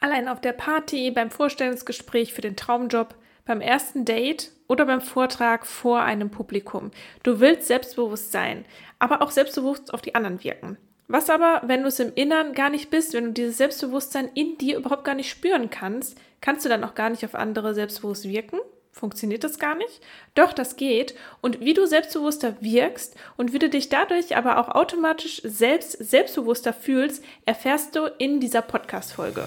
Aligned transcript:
Allein 0.00 0.28
auf 0.28 0.40
der 0.40 0.52
Party, 0.52 1.10
beim 1.10 1.30
Vorstellungsgespräch 1.30 2.32
für 2.32 2.40
den 2.40 2.56
Traumjob, 2.56 3.16
beim 3.44 3.60
ersten 3.60 4.04
Date 4.04 4.52
oder 4.68 4.86
beim 4.86 5.00
Vortrag 5.00 5.66
vor 5.66 6.02
einem 6.02 6.30
Publikum. 6.30 6.92
Du 7.24 7.40
willst 7.40 7.66
selbstbewusst 7.66 8.30
sein, 8.30 8.64
aber 8.98 9.22
auch 9.22 9.32
selbstbewusst 9.32 9.92
auf 9.92 10.02
die 10.02 10.14
anderen 10.14 10.44
wirken. 10.44 10.76
Was 11.08 11.30
aber, 11.30 11.62
wenn 11.64 11.82
du 11.82 11.88
es 11.88 11.98
im 11.98 12.12
Innern 12.14 12.52
gar 12.52 12.68
nicht 12.68 12.90
bist, 12.90 13.14
wenn 13.14 13.24
du 13.24 13.32
dieses 13.32 13.56
Selbstbewusstsein 13.56 14.30
in 14.34 14.58
dir 14.58 14.76
überhaupt 14.76 15.04
gar 15.04 15.14
nicht 15.14 15.30
spüren 15.30 15.70
kannst, 15.70 16.18
kannst 16.42 16.64
du 16.64 16.68
dann 16.68 16.84
auch 16.84 16.94
gar 16.94 17.08
nicht 17.08 17.24
auf 17.24 17.34
andere 17.34 17.74
selbstbewusst 17.74 18.28
wirken? 18.28 18.58
Funktioniert 18.92 19.42
das 19.42 19.58
gar 19.58 19.74
nicht? 19.74 20.02
Doch, 20.34 20.52
das 20.52 20.76
geht. 20.76 21.14
Und 21.40 21.60
wie 21.60 21.72
du 21.72 21.86
selbstbewusster 21.86 22.56
wirkst 22.60 23.16
und 23.36 23.52
wie 23.52 23.58
du 23.58 23.70
dich 23.70 23.88
dadurch 23.88 24.36
aber 24.36 24.58
auch 24.58 24.68
automatisch 24.68 25.40
selbst 25.44 25.92
selbstbewusster 25.92 26.74
fühlst, 26.74 27.24
erfährst 27.46 27.96
du 27.96 28.06
in 28.18 28.40
dieser 28.40 28.60
Podcast-Folge. 28.60 29.46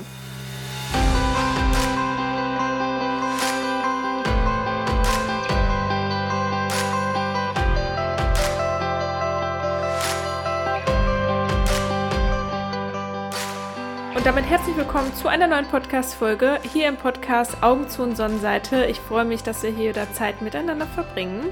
Und 14.22 14.28
damit 14.28 14.46
herzlich 14.46 14.78
willkommen 14.78 15.12
zu 15.16 15.30
einer 15.30 15.48
neuen 15.48 15.66
Podcast-Folge 15.66 16.60
hier 16.72 16.88
im 16.88 16.96
Podcast 16.96 17.64
Augen 17.64 17.90
zu 17.90 18.04
und 18.04 18.16
Sonnenseite. 18.16 18.86
Ich 18.86 19.00
freue 19.00 19.26
mich, 19.26 19.42
dass 19.42 19.64
wir 19.64 19.72
hier 19.72 19.94
da 19.94 20.14
Zeit 20.14 20.44
miteinander 20.44 20.86
verbringen. 20.86 21.52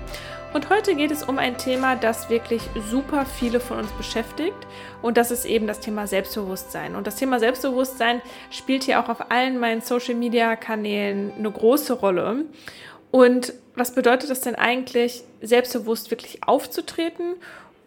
Und 0.53 0.69
heute 0.69 0.93
geht 0.93 1.09
es 1.09 1.23
um 1.23 1.39
ein 1.39 1.57
Thema, 1.57 1.95
das 1.95 2.29
wirklich 2.29 2.61
super 2.91 3.25
viele 3.25 3.59
von 3.59 3.79
uns 3.79 3.89
beschäftigt. 3.93 4.67
Und 5.01 5.17
das 5.17 5.31
ist 5.31 5.45
eben 5.45 5.65
das 5.65 5.79
Thema 5.79 6.05
Selbstbewusstsein. 6.05 6.95
Und 6.95 7.07
das 7.07 7.15
Thema 7.15 7.39
Selbstbewusstsein 7.39 8.21
spielt 8.51 8.83
hier 8.83 8.99
auch 8.99 9.09
auf 9.09 9.31
allen 9.31 9.57
meinen 9.57 9.81
Social-Media-Kanälen 9.81 11.33
eine 11.39 11.49
große 11.49 11.93
Rolle. 11.93 12.45
Und 13.09 13.51
was 13.73 13.95
bedeutet 13.95 14.29
das 14.29 14.41
denn 14.41 14.53
eigentlich, 14.53 15.23
selbstbewusst 15.41 16.11
wirklich 16.11 16.43
aufzutreten 16.43 17.33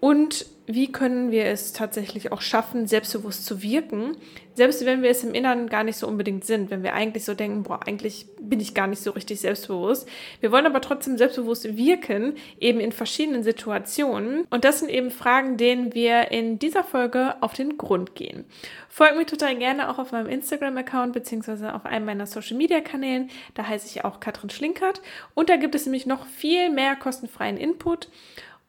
und 0.03 0.47
wie 0.67 0.91
können 0.91 1.31
wir 1.31 1.45
es 1.45 1.73
tatsächlich 1.73 2.33
auch 2.33 2.41
schaffen, 2.41 2.89
selbstbewusst 2.89 3.47
zu 3.47 3.63
wirken, 3.63 4.17
selbst 4.55 4.85
wenn 4.85 5.01
wir 5.01 5.11
es 5.11 5.23
im 5.23 5.33
Inneren 5.33 5.69
gar 5.69 5.85
nicht 5.85 5.97
so 5.97 6.09
unbedingt 6.09 6.45
sind, 6.45 6.73
wenn 6.73 6.83
wir 6.83 6.95
eigentlich 6.95 7.25
so 7.25 7.35
denken, 7.35 7.63
boah, 7.63 7.87
eigentlich 7.87 8.27
bin 8.41 8.59
ich 8.59 8.75
gar 8.75 8.89
nicht 8.89 9.01
so 9.01 9.13
richtig 9.13 9.41
selbstbewusst. 9.41 10.09
Wir 10.41 10.51
wollen 10.51 10.67
aber 10.67 10.81
trotzdem 10.81 11.17
selbstbewusst 11.19 11.77
wirken, 11.77 12.35
eben 12.59 12.81
in 12.81 12.91
verschiedenen 12.91 13.45
Situationen. 13.45 14.45
Und 14.51 14.65
das 14.65 14.81
sind 14.81 14.89
eben 14.89 15.13
Fragen, 15.13 15.57
denen 15.57 15.95
wir 15.95 16.33
in 16.33 16.59
dieser 16.59 16.83
Folge 16.83 17.37
auf 17.41 17.53
den 17.53 17.79
Grund 17.79 18.17
gehen. 18.17 18.45
Folgt 18.89 19.17
mir 19.17 19.27
total 19.27 19.55
gerne 19.55 19.89
auch 19.89 20.01
auf 20.01 20.11
meinem 20.11 20.27
Instagram-Account 20.27 21.13
beziehungsweise 21.13 21.77
auf 21.77 21.87
einem 21.87 22.07
meiner 22.07 22.27
Social-Media-Kanälen. 22.27 23.31
Da 23.55 23.69
heiße 23.69 23.87
ich 23.87 24.05
auch 24.05 24.19
Katrin 24.19 24.51
Schlinkert. 24.51 25.01
Und 25.35 25.49
da 25.49 25.55
gibt 25.55 25.77
es 25.77 25.87
nämlich 25.87 26.07
noch 26.07 26.27
viel 26.27 26.71
mehr 26.71 26.97
kostenfreien 26.97 27.57
Input 27.57 28.09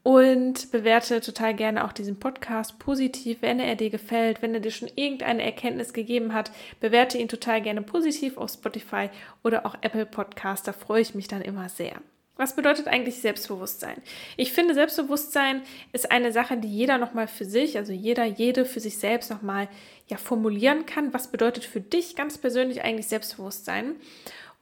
und 0.04 0.70
bewerte 0.72 1.22
total 1.22 1.54
gerne 1.54 1.86
auch 1.86 1.94
diesen 1.94 2.20
Podcast 2.20 2.78
positiv, 2.78 3.38
wenn 3.42 3.60
er 3.60 3.76
dir 3.76 3.90
gefällt, 3.90 4.42
wenn 4.42 4.54
er 4.54 4.60
dir 4.60 4.72
schon 4.72 4.92
irgendeine 4.96 5.44
Erkenntnis 5.44 5.94
gegeben 5.94 6.34
hat, 6.34 6.52
bewerte 6.82 7.18
ihn 7.18 7.30
total 7.30 7.62
gerne 7.62 7.82
positiv 7.82 8.38
auf 8.38 8.52
Spotify 8.52 9.10
oder 9.44 9.66
auch 9.66 9.76
Apple 9.82 10.06
Podcast, 10.06 10.68
da 10.68 10.74
freue 10.74 11.02
ich 11.02 11.16
mich 11.16 11.30
dann 11.30 11.42
immer 11.42 11.70
sehr. 11.70 12.02
Was 12.36 12.56
bedeutet 12.56 12.88
eigentlich 12.88 13.22
Selbstbewusstsein? 13.22 14.02
Ich 14.38 14.54
finde, 14.54 14.74
Selbstbewusstsein 14.74 15.62
ist 15.92 16.12
eine 16.12 16.32
Sache, 16.32 16.58
die 16.58 16.68
jeder 16.68 16.98
nochmal 16.98 17.28
für 17.28 17.46
sich, 17.46 17.78
also 17.78 17.94
jeder, 17.94 18.26
jede 18.26 18.66
für 18.66 18.80
sich 18.80 18.98
selbst 18.98 19.30
nochmal 19.30 19.70
ja, 20.08 20.18
formulieren 20.18 20.88
kann. 20.88 21.14
Was 21.14 21.30
bedeutet 21.30 21.64
für 21.64 21.80
dich 21.80 22.16
ganz 22.16 22.40
persönlich 22.40 22.84
eigentlich 22.84 23.08
Selbstbewusstsein? 23.08 23.98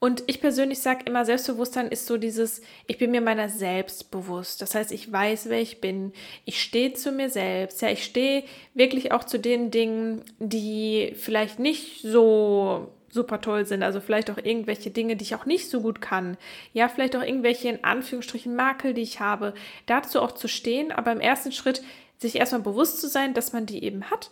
Und 0.03 0.23
ich 0.25 0.41
persönlich 0.41 0.79
sage 0.79 1.05
immer, 1.05 1.25
Selbstbewusstsein 1.25 1.87
ist 1.89 2.07
so 2.07 2.17
dieses, 2.17 2.63
ich 2.87 2.97
bin 2.97 3.11
mir 3.11 3.21
meiner 3.21 3.49
selbst 3.49 4.09
bewusst. 4.09 4.59
Das 4.59 4.73
heißt, 4.73 4.91
ich 4.91 5.11
weiß, 5.11 5.47
wer 5.47 5.61
ich 5.61 5.79
bin. 5.79 6.11
Ich 6.43 6.59
stehe 6.59 6.93
zu 6.93 7.11
mir 7.11 7.29
selbst. 7.29 7.83
Ja, 7.83 7.89
ich 7.89 8.03
stehe 8.03 8.43
wirklich 8.73 9.11
auch 9.11 9.25
zu 9.25 9.37
den 9.37 9.69
Dingen, 9.69 10.23
die 10.39 11.13
vielleicht 11.15 11.59
nicht 11.59 12.01
so 12.01 12.87
super 13.09 13.41
toll 13.41 13.67
sind. 13.67 13.83
Also 13.83 14.01
vielleicht 14.01 14.31
auch 14.31 14.37
irgendwelche 14.37 14.89
Dinge, 14.89 15.17
die 15.17 15.23
ich 15.23 15.35
auch 15.35 15.45
nicht 15.45 15.69
so 15.69 15.81
gut 15.81 16.01
kann. 16.01 16.35
Ja, 16.73 16.89
vielleicht 16.89 17.15
auch 17.15 17.21
irgendwelche 17.21 17.69
in 17.69 17.83
Anführungsstrichen 17.83 18.55
Makel, 18.55 18.95
die 18.95 19.03
ich 19.03 19.19
habe. 19.19 19.53
Dazu 19.85 20.19
auch 20.19 20.31
zu 20.31 20.47
stehen, 20.47 20.91
aber 20.91 21.11
im 21.11 21.19
ersten 21.19 21.51
Schritt 21.51 21.83
sich 22.17 22.37
erstmal 22.37 22.61
bewusst 22.61 22.99
zu 22.99 23.07
sein, 23.07 23.35
dass 23.35 23.53
man 23.53 23.67
die 23.67 23.83
eben 23.83 24.09
hat 24.09 24.31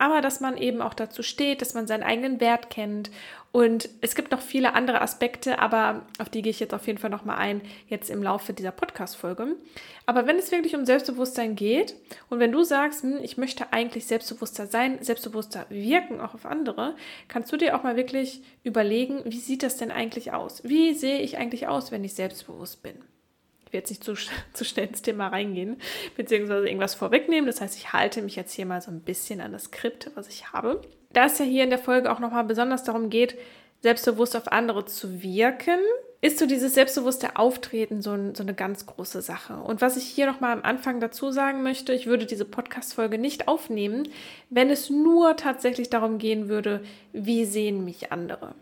aber 0.00 0.22
dass 0.22 0.40
man 0.40 0.56
eben 0.56 0.80
auch 0.80 0.94
dazu 0.94 1.22
steht, 1.22 1.60
dass 1.60 1.74
man 1.74 1.86
seinen 1.86 2.02
eigenen 2.02 2.40
Wert 2.40 2.70
kennt. 2.70 3.10
Und 3.52 3.90
es 4.00 4.14
gibt 4.14 4.30
noch 4.30 4.40
viele 4.40 4.74
andere 4.74 5.02
Aspekte, 5.02 5.58
aber 5.58 6.06
auf 6.18 6.30
die 6.30 6.40
gehe 6.40 6.50
ich 6.50 6.60
jetzt 6.60 6.72
auf 6.72 6.86
jeden 6.86 6.98
Fall 6.98 7.10
nochmal 7.10 7.36
ein, 7.36 7.60
jetzt 7.86 8.08
im 8.08 8.22
Laufe 8.22 8.54
dieser 8.54 8.70
Podcast-Folge. 8.70 9.56
Aber 10.06 10.26
wenn 10.26 10.38
es 10.38 10.52
wirklich 10.52 10.74
um 10.74 10.86
Selbstbewusstsein 10.86 11.54
geht 11.54 11.94
und 12.30 12.38
wenn 12.38 12.50
du 12.50 12.62
sagst, 12.62 13.02
hm, 13.02 13.18
ich 13.22 13.36
möchte 13.36 13.74
eigentlich 13.74 14.06
selbstbewusster 14.06 14.66
sein, 14.66 15.02
selbstbewusster 15.02 15.66
wirken, 15.68 16.20
auch 16.20 16.32
auf 16.32 16.46
andere, 16.46 16.94
kannst 17.28 17.52
du 17.52 17.58
dir 17.58 17.76
auch 17.76 17.82
mal 17.82 17.96
wirklich 17.96 18.40
überlegen, 18.64 19.20
wie 19.26 19.40
sieht 19.40 19.62
das 19.62 19.76
denn 19.76 19.90
eigentlich 19.90 20.32
aus? 20.32 20.64
Wie 20.64 20.94
sehe 20.94 21.20
ich 21.20 21.36
eigentlich 21.36 21.68
aus, 21.68 21.92
wenn 21.92 22.04
ich 22.04 22.14
selbstbewusst 22.14 22.82
bin? 22.82 22.94
Werde 23.72 23.82
jetzt 23.82 23.90
nicht 23.90 24.04
zu, 24.04 24.14
zu 24.52 24.64
schnell 24.64 24.88
ins 24.88 25.02
Thema 25.02 25.28
reingehen, 25.28 25.80
beziehungsweise 26.16 26.66
irgendwas 26.66 26.94
vorwegnehmen. 26.94 27.46
Das 27.46 27.60
heißt, 27.60 27.76
ich 27.76 27.92
halte 27.92 28.22
mich 28.22 28.36
jetzt 28.36 28.52
hier 28.52 28.66
mal 28.66 28.80
so 28.80 28.90
ein 28.90 29.00
bisschen 29.00 29.40
an 29.40 29.52
das 29.52 29.64
Skript, 29.64 30.10
was 30.14 30.28
ich 30.28 30.52
habe. 30.52 30.80
Da 31.12 31.26
es 31.26 31.38
ja 31.38 31.44
hier 31.44 31.64
in 31.64 31.70
der 31.70 31.78
Folge 31.78 32.10
auch 32.12 32.20
nochmal 32.20 32.44
besonders 32.44 32.84
darum 32.84 33.10
geht, 33.10 33.36
selbstbewusst 33.82 34.36
auf 34.36 34.52
andere 34.52 34.84
zu 34.84 35.22
wirken, 35.22 35.80
ist 36.22 36.38
so 36.38 36.46
dieses 36.46 36.74
selbstbewusste 36.74 37.36
Auftreten 37.36 38.02
so, 38.02 38.12
ein, 38.12 38.34
so 38.34 38.42
eine 38.42 38.52
ganz 38.52 38.84
große 38.84 39.22
Sache. 39.22 39.54
Und 39.54 39.80
was 39.80 39.96
ich 39.96 40.04
hier 40.04 40.26
nochmal 40.26 40.52
am 40.52 40.62
Anfang 40.62 41.00
dazu 41.00 41.30
sagen 41.30 41.62
möchte, 41.62 41.94
ich 41.94 42.06
würde 42.06 42.26
diese 42.26 42.44
Podcast-Folge 42.44 43.16
nicht 43.16 43.48
aufnehmen, 43.48 44.08
wenn 44.50 44.68
es 44.68 44.90
nur 44.90 45.36
tatsächlich 45.36 45.88
darum 45.88 46.18
gehen 46.18 46.48
würde, 46.48 46.82
wie 47.12 47.46
sehen 47.46 47.84
mich 47.84 48.12
andere. 48.12 48.54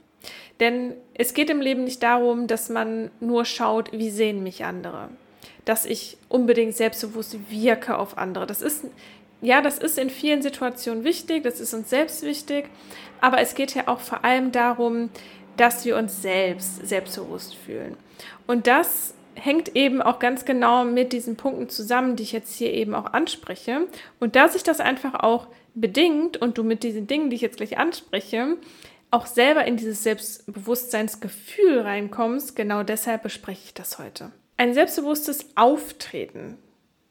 Denn 0.61 0.95
es 1.15 1.35
geht 1.35 1.51
im 1.51 1.61
Leben 1.61 1.85
nicht 1.85 2.03
darum, 2.03 2.47
dass 2.47 2.69
man 2.69 3.11
nur 3.21 3.45
schaut, 3.45 3.93
wie 3.93 4.11
sehen 4.11 4.43
mich 4.43 4.65
andere. 4.65 5.09
Dass 5.65 5.85
ich 5.85 6.17
unbedingt 6.29 6.75
selbstbewusst 6.75 7.37
wirke 7.51 7.99
auf 7.99 8.19
andere. 8.19 8.47
Das 8.47 8.63
ist, 8.63 8.85
ja, 9.41 9.63
das 9.63 9.79
ist 9.79 9.99
in 9.99 10.11
vielen 10.11 10.43
Situationen 10.43 11.05
wichtig, 11.05 11.45
das 11.45 11.61
ist 11.61 11.75
uns 11.75 11.91
selbst 11.91 12.23
wichtig. 12.23 12.67
Aber 13.21 13.41
es 13.41 13.55
geht 13.55 13.75
ja 13.75 13.87
auch 13.87 14.01
vor 14.01 14.25
allem 14.25 14.53
darum, 14.53 15.11
dass 15.57 15.85
wir 15.85 15.97
uns 15.97 16.23
selbst 16.23 16.87
selbstbewusst 16.87 17.55
fühlen. 17.55 17.97
Und 18.47 18.67
das 18.67 19.15
hängt 19.35 19.77
eben 19.77 20.03
auch 20.03 20.19
ganz 20.19 20.45
genau 20.45 20.85
mit 20.85 21.13
diesen 21.13 21.37
Punkten 21.37 21.69
zusammen, 21.69 22.17
die 22.17 22.25
ich 22.25 22.33
jetzt 22.33 22.57
hier 22.57 22.73
eben 22.73 22.95
auch 22.95 23.13
anspreche. 23.13 23.87
Und 24.19 24.37
da 24.37 24.49
sich 24.49 24.63
das 24.63 24.81
einfach 24.81 25.15
auch 25.15 25.47
bedingt 25.75 26.37
und 26.37 26.59
du 26.59 26.65
mit 26.65 26.83
diesen 26.83 27.07
Dingen, 27.07 27.31
die 27.31 27.37
ich 27.37 27.43
jetzt 27.43 27.59
gleich 27.59 27.79
anspreche, 27.79 28.57
auch 29.11 29.27
selber 29.27 29.65
in 29.65 29.77
dieses 29.77 30.03
Selbstbewusstseinsgefühl 30.03 31.81
reinkommst, 31.81 32.57
genau 32.57 32.83
deshalb 32.83 33.23
bespreche 33.23 33.63
ich 33.67 33.75
das 33.75 33.99
heute. 33.99 34.33
Ein 34.57 34.75
selbstbewusstes 34.75 35.47
Auftreten. 35.55 36.59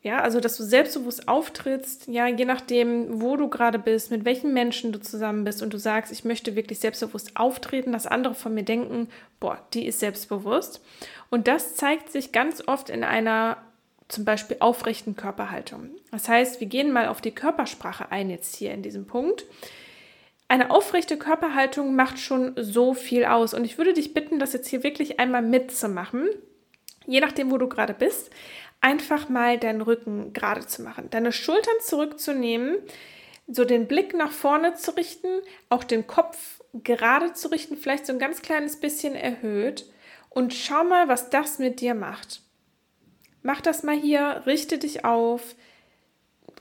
Ja, 0.03 0.21
also 0.21 0.39
dass 0.39 0.55
du 0.55 0.63
selbstbewusst 0.63 1.27
auftrittst, 1.27 2.07
ja, 2.07 2.27
je 2.27 2.45
nachdem, 2.45 3.21
wo 3.21 3.35
du 3.35 3.49
gerade 3.49 3.79
bist, 3.79 4.11
mit 4.11 4.25
welchen 4.25 4.53
Menschen 4.53 4.91
du 4.91 5.01
zusammen 5.01 5.43
bist 5.43 5.61
und 5.61 5.73
du 5.73 5.77
sagst, 5.77 6.13
ich 6.13 6.23
möchte 6.23 6.55
wirklich 6.55 6.79
selbstbewusst 6.79 7.35
auftreten, 7.35 7.91
dass 7.91 8.07
andere 8.07 8.35
von 8.35 8.53
mir 8.53 8.63
denken, 8.63 9.09
boah, 9.39 9.59
die 9.73 9.85
ist 9.85 9.99
selbstbewusst. 9.99 10.81
Und 11.29 11.47
das 11.47 11.75
zeigt 11.75 12.11
sich 12.11 12.31
ganz 12.31 12.63
oft 12.67 12.89
in 12.89 13.03
einer 13.03 13.57
zum 14.07 14.23
Beispiel 14.23 14.57
aufrechten 14.59 15.15
Körperhaltung. 15.15 15.89
Das 16.11 16.29
heißt, 16.29 16.61
wir 16.61 16.67
gehen 16.67 16.93
mal 16.93 17.07
auf 17.07 17.19
die 17.19 17.31
Körpersprache 17.31 18.11
ein 18.11 18.29
jetzt 18.29 18.55
hier 18.55 18.73
in 18.73 18.83
diesem 18.83 19.07
Punkt. 19.07 19.45
Eine 20.47 20.71
aufrechte 20.71 21.17
Körperhaltung 21.17 21.95
macht 21.95 22.19
schon 22.19 22.53
so 22.55 22.93
viel 22.93 23.25
aus. 23.25 23.53
Und 23.53 23.65
ich 23.65 23.77
würde 23.77 23.93
dich 23.93 24.13
bitten, 24.13 24.39
das 24.39 24.53
jetzt 24.53 24.69
hier 24.69 24.83
wirklich 24.83 25.19
einmal 25.19 25.41
mitzumachen. 25.41 26.29
Je 27.05 27.19
nachdem, 27.19 27.51
wo 27.51 27.57
du 27.57 27.67
gerade 27.67 27.93
bist, 27.93 28.29
einfach 28.79 29.29
mal 29.29 29.57
deinen 29.57 29.81
Rücken 29.81 30.33
gerade 30.33 30.65
zu 30.65 30.81
machen. 30.83 31.09
Deine 31.09 31.31
Schultern 31.31 31.75
zurückzunehmen, 31.81 32.77
so 33.47 33.65
den 33.65 33.87
Blick 33.87 34.13
nach 34.13 34.31
vorne 34.31 34.75
zu 34.75 34.91
richten, 34.95 35.27
auch 35.69 35.83
den 35.83 36.07
Kopf 36.07 36.61
gerade 36.73 37.33
zu 37.33 37.49
richten, 37.49 37.77
vielleicht 37.77 38.05
so 38.05 38.13
ein 38.13 38.19
ganz 38.19 38.41
kleines 38.41 38.79
bisschen 38.79 39.15
erhöht. 39.15 39.85
Und 40.29 40.53
schau 40.53 40.83
mal, 40.83 41.07
was 41.07 41.29
das 41.29 41.59
mit 41.59 41.81
dir 41.81 41.93
macht. 41.95 42.41
Mach 43.41 43.61
das 43.61 43.83
mal 43.83 43.95
hier, 43.97 44.43
richte 44.45 44.77
dich 44.77 45.05
auf, 45.05 45.55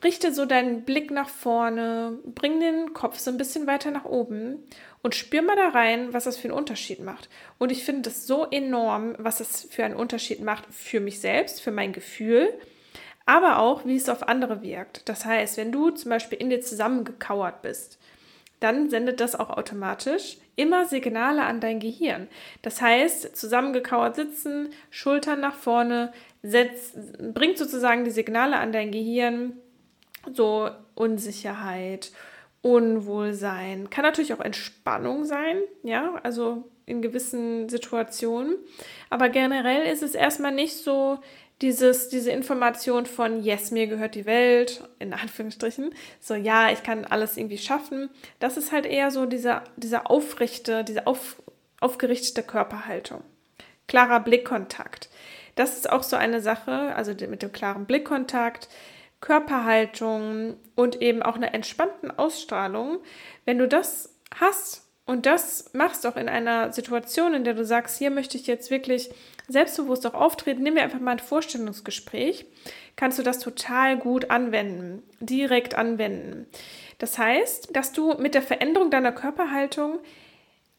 richte 0.02 0.32
so 0.32 0.44
deinen 0.44 0.82
Blick 0.82 1.10
nach 1.10 1.28
vorne, 1.28 2.18
bring 2.24 2.60
den 2.60 2.92
Kopf 2.92 3.18
so 3.18 3.30
ein 3.30 3.38
bisschen 3.38 3.66
weiter 3.66 3.90
nach 3.90 4.04
oben 4.04 4.62
und 5.02 5.14
spür 5.14 5.42
mal 5.42 5.56
da 5.56 5.68
rein, 5.68 6.12
was 6.12 6.24
das 6.24 6.36
für 6.36 6.48
einen 6.48 6.58
Unterschied 6.58 7.00
macht. 7.00 7.28
Und 7.58 7.72
ich 7.72 7.84
finde 7.84 8.02
das 8.02 8.26
so 8.26 8.46
enorm, 8.50 9.14
was 9.18 9.38
das 9.38 9.66
für 9.70 9.84
einen 9.84 9.96
Unterschied 9.96 10.42
macht 10.42 10.64
für 10.72 11.00
mich 11.00 11.20
selbst, 11.20 11.60
für 11.60 11.72
mein 11.72 11.92
Gefühl, 11.92 12.48
aber 13.24 13.58
auch, 13.58 13.84
wie 13.84 13.96
es 13.96 14.08
auf 14.08 14.28
andere 14.28 14.62
wirkt. 14.62 15.08
Das 15.08 15.24
heißt, 15.24 15.56
wenn 15.56 15.72
du 15.72 15.90
zum 15.90 16.10
Beispiel 16.10 16.38
in 16.38 16.50
dir 16.50 16.60
zusammengekauert 16.60 17.62
bist, 17.62 17.98
dann 18.60 18.88
sendet 18.88 19.20
das 19.20 19.34
auch 19.34 19.50
automatisch 19.50 20.38
immer 20.54 20.86
Signale 20.86 21.42
an 21.42 21.60
dein 21.60 21.80
Gehirn. 21.80 22.28
Das 22.62 22.80
heißt, 22.80 23.36
zusammengekauert 23.36 24.16
sitzen, 24.16 24.70
Schultern 24.90 25.40
nach 25.40 25.54
vorne, 25.54 26.12
setzt, 26.42 26.94
bringt 27.34 27.58
sozusagen 27.58 28.04
die 28.04 28.10
Signale 28.10 28.56
an 28.56 28.72
dein 28.72 28.90
Gehirn, 28.90 29.58
so 30.32 30.70
Unsicherheit, 30.94 32.12
Unwohlsein, 32.62 33.90
kann 33.90 34.02
natürlich 34.02 34.34
auch 34.34 34.40
Entspannung 34.40 35.24
sein, 35.24 35.58
ja, 35.82 36.18
also 36.22 36.64
in 36.84 37.02
gewissen 37.02 37.68
Situationen. 37.68 38.56
Aber 39.10 39.28
generell 39.28 39.86
ist 39.92 40.02
es 40.02 40.14
erstmal 40.14 40.52
nicht 40.52 40.76
so 40.76 41.18
dieses, 41.62 42.08
diese 42.08 42.30
Information 42.30 43.06
von, 43.06 43.42
yes, 43.42 43.70
mir 43.70 43.86
gehört 43.86 44.14
die 44.14 44.26
Welt, 44.26 44.84
in 44.98 45.12
Anführungsstrichen, 45.12 45.94
so, 46.20 46.34
ja, 46.34 46.70
ich 46.70 46.82
kann 46.82 47.04
alles 47.04 47.36
irgendwie 47.36 47.58
schaffen. 47.58 48.10
Das 48.40 48.56
ist 48.56 48.72
halt 48.72 48.84
eher 48.84 49.10
so 49.10 49.26
dieser, 49.26 49.64
dieser 49.76 50.10
aufrechte, 50.10 50.84
diese 50.84 51.06
auf, 51.06 51.42
aufgerichtete 51.80 52.42
Körperhaltung. 52.42 53.22
Klarer 53.88 54.20
Blickkontakt. 54.20 55.08
Das 55.54 55.76
ist 55.76 55.90
auch 55.90 56.02
so 56.02 56.16
eine 56.16 56.42
Sache, 56.42 56.94
also 56.94 57.12
mit 57.12 57.42
dem 57.42 57.52
klaren 57.52 57.86
Blickkontakt, 57.86 58.68
Körperhaltung 59.26 60.56
und 60.76 61.02
eben 61.02 61.20
auch 61.20 61.34
einer 61.34 61.52
entspannten 61.52 62.16
Ausstrahlung. 62.16 62.98
Wenn 63.44 63.58
du 63.58 63.66
das 63.66 64.14
hast 64.32 64.86
und 65.04 65.26
das 65.26 65.72
machst 65.72 66.06
auch 66.06 66.14
in 66.14 66.28
einer 66.28 66.72
Situation, 66.72 67.34
in 67.34 67.42
der 67.42 67.54
du 67.54 67.64
sagst, 67.64 67.98
hier 67.98 68.12
möchte 68.12 68.36
ich 68.36 68.46
jetzt 68.46 68.70
wirklich 68.70 69.10
selbstbewusst 69.48 70.06
auch 70.06 70.14
auftreten, 70.14 70.62
nimm 70.62 70.76
dir 70.76 70.82
einfach 70.82 71.00
mal 71.00 71.10
ein 71.10 71.18
Vorstellungsgespräch, 71.18 72.46
kannst 72.94 73.18
du 73.18 73.24
das 73.24 73.40
total 73.40 73.96
gut 73.96 74.30
anwenden, 74.30 75.02
direkt 75.18 75.74
anwenden. 75.74 76.46
Das 76.98 77.18
heißt, 77.18 77.74
dass 77.74 77.90
du 77.90 78.14
mit 78.14 78.32
der 78.34 78.42
Veränderung 78.42 78.92
deiner 78.92 79.10
Körperhaltung 79.10 79.98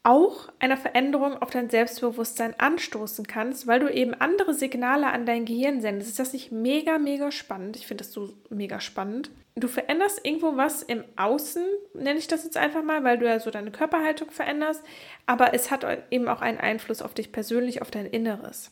auch 0.07 0.47
einer 0.59 0.77
Veränderung 0.77 1.35
auf 1.41 1.49
dein 1.49 1.69
Selbstbewusstsein 1.69 2.57
anstoßen 2.57 3.27
kannst, 3.27 3.67
weil 3.67 3.81
du 3.81 3.89
eben 3.93 4.13
andere 4.13 4.53
Signale 4.53 5.07
an 5.07 5.25
dein 5.25 5.43
Gehirn 5.43 5.81
sendest. 5.81 6.11
Ist 6.11 6.19
das 6.19 6.31
nicht 6.31 6.49
mega, 6.49 6.97
mega 6.97 7.29
spannend? 7.29 7.75
Ich 7.75 7.87
finde 7.87 8.05
das 8.05 8.13
so 8.13 8.29
mega 8.49 8.79
spannend. 8.79 9.29
Du 9.55 9.67
veränderst 9.67 10.21
irgendwo 10.23 10.55
was 10.55 10.81
im 10.81 11.03
Außen, 11.17 11.65
nenne 11.93 12.19
ich 12.19 12.27
das 12.27 12.45
jetzt 12.45 12.55
einfach 12.55 12.83
mal, 12.83 13.03
weil 13.03 13.17
du 13.17 13.25
ja 13.25 13.39
so 13.41 13.51
deine 13.51 13.71
Körperhaltung 13.71 14.31
veränderst, 14.31 14.81
aber 15.25 15.53
es 15.53 15.71
hat 15.71 15.85
eben 16.09 16.29
auch 16.29 16.41
einen 16.41 16.59
Einfluss 16.59 17.01
auf 17.01 17.13
dich 17.13 17.33
persönlich, 17.33 17.81
auf 17.81 17.91
dein 17.91 18.05
Inneres. 18.05 18.71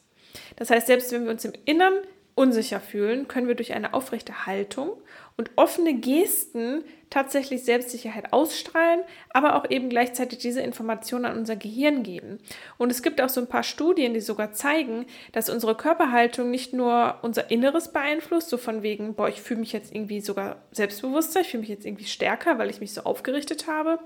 Das 0.55 0.69
heißt, 0.69 0.87
selbst 0.87 1.11
wenn 1.11 1.25
wir 1.25 1.31
uns 1.31 1.43
im 1.43 1.53
Inneren 1.65 1.95
unsicher 2.35 2.79
fühlen, 2.79 3.27
können 3.27 3.47
wir 3.47 3.55
durch 3.55 3.73
eine 3.73 3.93
aufrechte 3.93 4.45
Haltung 4.45 4.93
und 5.35 5.51
offene 5.57 5.95
Gesten 5.95 6.85
tatsächlich 7.15 7.63
Selbstsicherheit 7.63 8.33
ausstrahlen, 8.33 8.99
aber 9.29 9.55
auch 9.55 9.69
eben 9.69 9.87
gleichzeitig 9.87 10.39
diese 10.39 10.61
Informationen 10.61 11.23
an 11.23 11.37
unser 11.37 11.55
Gehirn 11.55 12.03
geben. 12.03 12.39
Und 12.77 12.91
es 12.91 13.01
gibt 13.01 13.21
auch 13.21 13.29
so 13.29 13.39
ein 13.39 13.47
paar 13.47 13.63
Studien, 13.63 14.13
die 14.13 14.19
sogar 14.19 14.51
zeigen, 14.51 15.05
dass 15.31 15.49
unsere 15.49 15.75
Körperhaltung 15.75 16.51
nicht 16.51 16.73
nur 16.73 17.19
unser 17.21 17.49
Inneres 17.49 17.93
beeinflusst, 17.93 18.49
so 18.49 18.57
von 18.57 18.83
wegen, 18.83 19.15
boah, 19.15 19.29
ich 19.29 19.41
fühle 19.41 19.61
mich 19.61 19.71
jetzt 19.71 19.95
irgendwie 19.95 20.19
sogar 20.19 20.57
selbstbewusster, 20.71 21.39
ich 21.39 21.47
fühle 21.47 21.61
mich 21.61 21.69
jetzt 21.69 21.85
irgendwie 21.85 22.03
stärker, 22.03 22.57
weil 22.57 22.69
ich 22.69 22.81
mich 22.81 22.93
so 22.93 23.03
aufgerichtet 23.03 23.65
habe, 23.67 23.99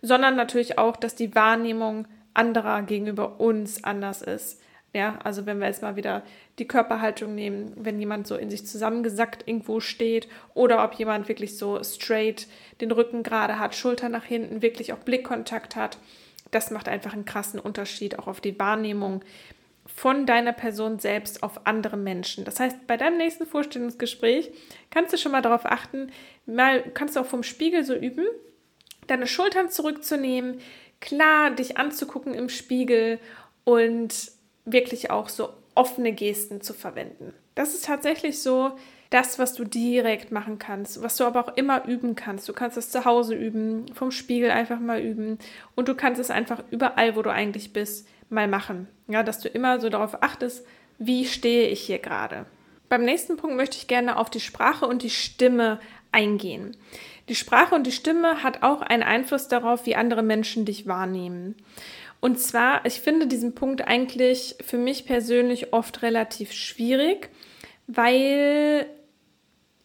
sondern 0.00 0.36
natürlich 0.36 0.78
auch, 0.78 0.94
dass 0.94 1.16
die 1.16 1.34
Wahrnehmung 1.34 2.06
anderer 2.32 2.82
gegenüber 2.82 3.40
uns 3.40 3.82
anders 3.82 4.22
ist. 4.22 4.60
Ja, 4.92 5.18
also 5.24 5.44
wenn 5.44 5.58
wir 5.58 5.66
jetzt 5.66 5.82
mal 5.82 5.96
wieder 5.96 6.22
die 6.58 6.66
Körperhaltung 6.66 7.34
nehmen, 7.34 7.72
wenn 7.76 8.00
jemand 8.00 8.26
so 8.26 8.36
in 8.36 8.50
sich 8.50 8.66
zusammengesackt 8.66 9.46
irgendwo 9.46 9.80
steht 9.80 10.26
oder 10.54 10.82
ob 10.82 10.94
jemand 10.94 11.28
wirklich 11.28 11.58
so 11.58 11.82
straight 11.84 12.46
den 12.80 12.90
Rücken 12.90 13.22
gerade 13.22 13.58
hat, 13.58 13.74
Schulter 13.74 14.08
nach 14.08 14.24
hinten, 14.24 14.62
wirklich 14.62 14.92
auch 14.94 14.98
Blickkontakt 14.98 15.76
hat, 15.76 15.98
das 16.50 16.70
macht 16.70 16.88
einfach 16.88 17.12
einen 17.12 17.26
krassen 17.26 17.60
Unterschied 17.60 18.18
auch 18.18 18.26
auf 18.26 18.40
die 18.40 18.58
Wahrnehmung 18.58 19.22
von 19.86 20.26
deiner 20.26 20.52
Person 20.52 20.98
selbst 20.98 21.42
auf 21.42 21.66
andere 21.66 21.96
Menschen. 21.96 22.44
Das 22.44 22.60
heißt, 22.60 22.86
bei 22.86 22.96
deinem 22.96 23.18
nächsten 23.18 23.46
Vorstellungsgespräch 23.46 24.50
kannst 24.90 25.12
du 25.12 25.18
schon 25.18 25.32
mal 25.32 25.42
darauf 25.42 25.64
achten, 25.64 26.10
mal 26.44 26.82
kannst 26.94 27.16
du 27.16 27.20
auch 27.20 27.26
vom 27.26 27.42
Spiegel 27.42 27.84
so 27.84 27.94
üben, 27.94 28.26
deine 29.06 29.26
Schultern 29.26 29.70
zurückzunehmen, 29.70 30.60
klar 31.00 31.50
dich 31.50 31.76
anzugucken 31.76 32.34
im 32.34 32.48
Spiegel 32.48 33.18
und 33.64 34.32
wirklich 34.66 35.10
auch 35.10 35.28
so 35.28 35.48
offene 35.74 36.12
Gesten 36.12 36.60
zu 36.60 36.74
verwenden. 36.74 37.32
Das 37.54 37.74
ist 37.74 37.86
tatsächlich 37.86 38.42
so 38.42 38.72
das, 39.10 39.38
was 39.38 39.54
du 39.54 39.64
direkt 39.64 40.32
machen 40.32 40.58
kannst, 40.58 41.02
was 41.02 41.16
du 41.16 41.24
aber 41.24 41.40
auch 41.40 41.56
immer 41.56 41.86
üben 41.86 42.16
kannst. 42.16 42.48
Du 42.48 42.52
kannst 42.52 42.76
es 42.76 42.90
zu 42.90 43.04
Hause 43.04 43.34
üben, 43.34 43.86
vom 43.94 44.10
Spiegel 44.10 44.50
einfach 44.50 44.80
mal 44.80 45.00
üben 45.00 45.38
und 45.74 45.88
du 45.88 45.94
kannst 45.94 46.20
es 46.20 46.30
einfach 46.30 46.62
überall, 46.70 47.16
wo 47.16 47.22
du 47.22 47.30
eigentlich 47.30 47.72
bist, 47.72 48.08
mal 48.28 48.48
machen. 48.48 48.88
Ja, 49.08 49.22
dass 49.22 49.38
du 49.38 49.48
immer 49.48 49.80
so 49.80 49.88
darauf 49.88 50.22
achtest, 50.22 50.66
wie 50.98 51.24
stehe 51.26 51.68
ich 51.68 51.80
hier 51.82 51.98
gerade. 51.98 52.46
Beim 52.88 53.04
nächsten 53.04 53.36
Punkt 53.36 53.56
möchte 53.56 53.76
ich 53.76 53.86
gerne 53.86 54.16
auf 54.16 54.30
die 54.30 54.40
Sprache 54.40 54.86
und 54.86 55.02
die 55.02 55.10
Stimme 55.10 55.80
eingehen. 56.12 56.76
Die 57.28 57.34
Sprache 57.34 57.74
und 57.74 57.86
die 57.86 57.92
Stimme 57.92 58.42
hat 58.42 58.62
auch 58.62 58.82
einen 58.82 59.02
Einfluss 59.02 59.48
darauf, 59.48 59.86
wie 59.86 59.96
andere 59.96 60.22
Menschen 60.22 60.64
dich 60.64 60.86
wahrnehmen. 60.86 61.56
Und 62.20 62.40
zwar, 62.40 62.84
ich 62.86 63.00
finde 63.00 63.26
diesen 63.26 63.54
Punkt 63.54 63.86
eigentlich 63.86 64.56
für 64.64 64.78
mich 64.78 65.06
persönlich 65.06 65.72
oft 65.72 66.02
relativ 66.02 66.52
schwierig, 66.52 67.30
weil 67.86 68.86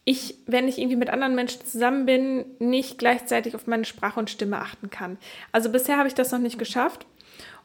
ich, 0.04 0.36
wenn 0.46 0.66
ich 0.66 0.78
irgendwie 0.78 0.96
mit 0.96 1.10
anderen 1.10 1.34
Menschen 1.34 1.64
zusammen 1.64 2.06
bin, 2.06 2.44
nicht 2.58 2.98
gleichzeitig 2.98 3.54
auf 3.54 3.66
meine 3.66 3.84
Sprache 3.84 4.18
und 4.18 4.30
Stimme 4.30 4.58
achten 4.58 4.90
kann. 4.90 5.18
Also 5.52 5.70
bisher 5.70 5.98
habe 5.98 6.08
ich 6.08 6.14
das 6.14 6.32
noch 6.32 6.40
nicht 6.40 6.58
geschafft. 6.58 7.06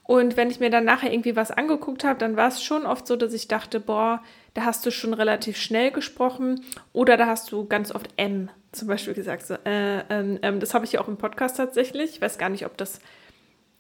Und 0.04 0.38
wenn 0.38 0.50
ich 0.50 0.62
mir 0.62 0.70
dann 0.70 0.86
nachher 0.86 1.12
irgendwie 1.12 1.36
was 1.36 1.52
angeguckt 1.52 2.06
habe, 2.06 2.20
dann 2.20 2.38
war 2.38 2.48
es 2.48 2.64
schon 2.64 2.86
oft 2.86 3.08
so, 3.08 3.18
dass 3.18 3.34
ich 3.34 3.50
dachte, 3.50 3.82
boah, 3.82 4.24
da 4.54 4.64
hast 4.64 4.86
du 4.86 4.92
schon 4.92 5.14
relativ 5.14 5.58
schnell 5.58 5.92
gesprochen 5.92 6.64
oder 6.94 7.18
da 7.18 7.28
hast 7.28 7.52
du 7.52 7.66
ganz 7.68 7.94
oft 7.94 8.10
M 8.16 8.50
zum 8.72 8.88
Beispiel 8.88 9.14
gesagt. 9.14 9.46
So, 9.46 9.56
äh, 9.66 10.00
ähm, 10.10 10.40
ähm, 10.44 10.60
das 10.60 10.74
habe 10.74 10.86
ich 10.86 10.94
ja 10.94 11.02
auch 11.02 11.10
im 11.10 11.18
Podcast 11.18 11.58
tatsächlich. 11.58 12.12
Ich 12.12 12.22
weiß 12.22 12.38
gar 12.38 12.50
nicht, 12.50 12.66
ob 12.66 12.78
das 12.78 13.00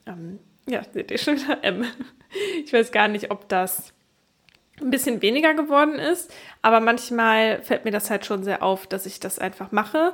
ähm, 0.06 0.40
ja, 0.68 0.81
seht 0.94 1.12
ihr 1.12 1.18
schon 1.18 1.38
wieder 1.38 1.64
M. 1.64 1.86
Ich 2.64 2.74
weiß 2.74 2.92
gar 2.92 3.08
nicht, 3.08 3.31
ob 3.31 3.48
das 3.50 3.94
ein 4.80 4.92
bisschen 4.92 5.22
weniger 5.22 5.54
geworden 5.54 5.96
ist, 5.96 6.31
aber 6.62 6.80
manchmal 6.80 7.62
fällt 7.64 7.86
mir 7.86 7.92
das 7.92 8.10
halt 8.10 8.25
schon 8.25 8.44
sehr 8.44 8.62
auf, 8.62 8.86
dass 8.86 9.06
ich 9.06 9.19
das 9.19 9.40
einfach 9.40 9.72
mache 9.72 10.14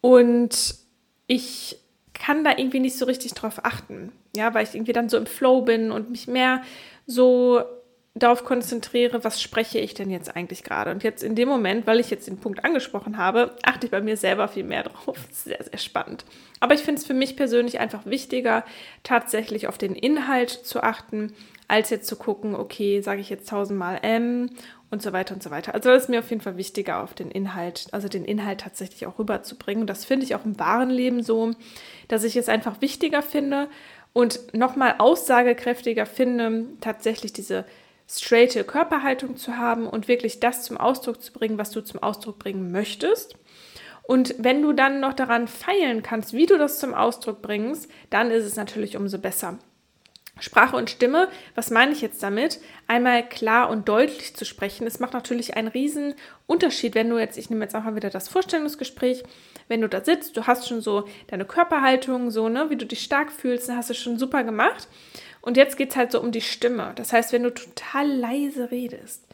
und 0.00 0.74
ich 1.26 1.78
kann 2.12 2.44
da 2.44 2.50
irgendwie 2.56 2.80
nicht 2.80 2.98
so 2.98 3.06
richtig 3.06 3.34
drauf 3.34 3.64
achten, 3.64 4.12
ja, 4.36 4.52
weil 4.52 4.64
ich 4.64 4.74
irgendwie 4.74 4.92
dann 4.92 5.08
so 5.08 5.16
im 5.16 5.26
Flow 5.26 5.62
bin 5.62 5.90
und 5.90 6.10
mich 6.10 6.26
mehr 6.26 6.62
so 7.06 7.62
darauf 8.14 8.44
konzentriere, 8.44 9.24
was 9.24 9.42
spreche 9.42 9.80
ich 9.80 9.94
denn 9.94 10.08
jetzt 10.08 10.34
eigentlich 10.36 10.62
gerade. 10.62 10.92
Und 10.92 11.02
jetzt 11.02 11.24
in 11.24 11.34
dem 11.34 11.48
Moment, 11.48 11.86
weil 11.86 11.98
ich 11.98 12.10
jetzt 12.10 12.28
den 12.28 12.38
Punkt 12.38 12.64
angesprochen 12.64 13.18
habe, 13.18 13.56
achte 13.62 13.86
ich 13.86 13.90
bei 13.90 14.00
mir 14.00 14.16
selber 14.16 14.46
viel 14.46 14.62
mehr 14.62 14.84
drauf. 14.84 15.18
Sehr, 15.32 15.62
sehr 15.62 15.78
spannend. 15.78 16.24
Aber 16.60 16.74
ich 16.74 16.80
finde 16.80 17.00
es 17.00 17.06
für 17.06 17.14
mich 17.14 17.36
persönlich 17.36 17.80
einfach 17.80 18.06
wichtiger, 18.06 18.64
tatsächlich 19.02 19.66
auf 19.66 19.78
den 19.78 19.94
Inhalt 19.94 20.50
zu 20.50 20.82
achten, 20.82 21.34
als 21.66 21.90
jetzt 21.90 22.06
zu 22.06 22.16
gucken, 22.16 22.54
okay, 22.54 23.00
sage 23.00 23.20
ich 23.20 23.30
jetzt 23.30 23.48
tausendmal 23.48 23.98
M 24.02 24.50
und 24.90 25.02
so 25.02 25.12
weiter 25.12 25.34
und 25.34 25.42
so 25.42 25.50
weiter. 25.50 25.74
Also 25.74 25.90
das 25.90 26.04
ist 26.04 26.08
mir 26.08 26.20
auf 26.20 26.30
jeden 26.30 26.40
Fall 26.40 26.56
wichtiger, 26.56 27.02
auf 27.02 27.14
den 27.14 27.30
Inhalt, 27.30 27.88
also 27.90 28.08
den 28.08 28.24
Inhalt 28.24 28.60
tatsächlich 28.60 29.06
auch 29.06 29.18
rüberzubringen. 29.18 29.86
Das 29.86 30.04
finde 30.04 30.24
ich 30.24 30.34
auch 30.34 30.44
im 30.44 30.58
wahren 30.58 30.90
Leben 30.90 31.22
so, 31.22 31.50
dass 32.08 32.22
ich 32.22 32.36
es 32.36 32.48
einfach 32.48 32.80
wichtiger 32.80 33.22
finde 33.22 33.68
und 34.12 34.54
nochmal 34.54 34.94
aussagekräftiger 34.98 36.06
finde, 36.06 36.66
tatsächlich 36.80 37.32
diese 37.32 37.64
straighte 38.08 38.64
Körperhaltung 38.64 39.36
zu 39.36 39.56
haben 39.56 39.86
und 39.86 40.08
wirklich 40.08 40.40
das 40.40 40.64
zum 40.64 40.76
Ausdruck 40.76 41.22
zu 41.22 41.32
bringen, 41.32 41.58
was 41.58 41.70
du 41.70 41.80
zum 41.80 42.02
Ausdruck 42.02 42.38
bringen 42.38 42.70
möchtest. 42.70 43.36
Und 44.02 44.34
wenn 44.38 44.60
du 44.60 44.72
dann 44.72 45.00
noch 45.00 45.14
daran 45.14 45.48
feilen 45.48 46.02
kannst, 46.02 46.34
wie 46.34 46.46
du 46.46 46.58
das 46.58 46.78
zum 46.78 46.92
Ausdruck 46.92 47.40
bringst, 47.40 47.90
dann 48.10 48.30
ist 48.30 48.44
es 48.44 48.56
natürlich 48.56 48.96
umso 48.96 49.18
besser. 49.18 49.58
Sprache 50.40 50.76
und 50.76 50.90
Stimme, 50.90 51.28
was 51.54 51.70
meine 51.70 51.92
ich 51.92 52.00
jetzt 52.00 52.22
damit? 52.22 52.60
Einmal 52.88 53.26
klar 53.26 53.70
und 53.70 53.88
deutlich 53.88 54.34
zu 54.34 54.44
sprechen. 54.44 54.86
Es 54.86 54.98
macht 54.98 55.12
natürlich 55.12 55.56
einen 55.56 55.68
riesen 55.68 56.14
Unterschied, 56.46 56.96
wenn 56.96 57.08
du 57.08 57.18
jetzt, 57.18 57.38
ich 57.38 57.50
nehme 57.50 57.64
jetzt 57.64 57.74
auch 57.76 57.84
mal 57.84 57.94
wieder 57.94 58.10
das 58.10 58.28
Vorstellungsgespräch, 58.28 59.22
wenn 59.68 59.80
du 59.80 59.88
da 59.88 60.04
sitzt, 60.04 60.36
du 60.36 60.46
hast 60.46 60.68
schon 60.68 60.80
so 60.80 61.04
deine 61.28 61.44
Körperhaltung, 61.44 62.30
so, 62.30 62.48
ne, 62.48 62.68
wie 62.68 62.76
du 62.76 62.84
dich 62.84 63.02
stark 63.02 63.30
fühlst, 63.30 63.68
dann 63.68 63.76
hast 63.76 63.90
du 63.90 63.94
schon 63.94 64.18
super 64.18 64.42
gemacht. 64.42 64.88
Und 65.44 65.58
jetzt 65.58 65.76
geht 65.76 65.90
es 65.90 65.96
halt 65.96 66.10
so 66.10 66.22
um 66.22 66.32
die 66.32 66.40
Stimme. 66.40 66.92
Das 66.96 67.12
heißt, 67.12 67.34
wenn 67.34 67.42
du 67.42 67.52
total 67.52 68.10
leise 68.10 68.70
redest 68.70 69.26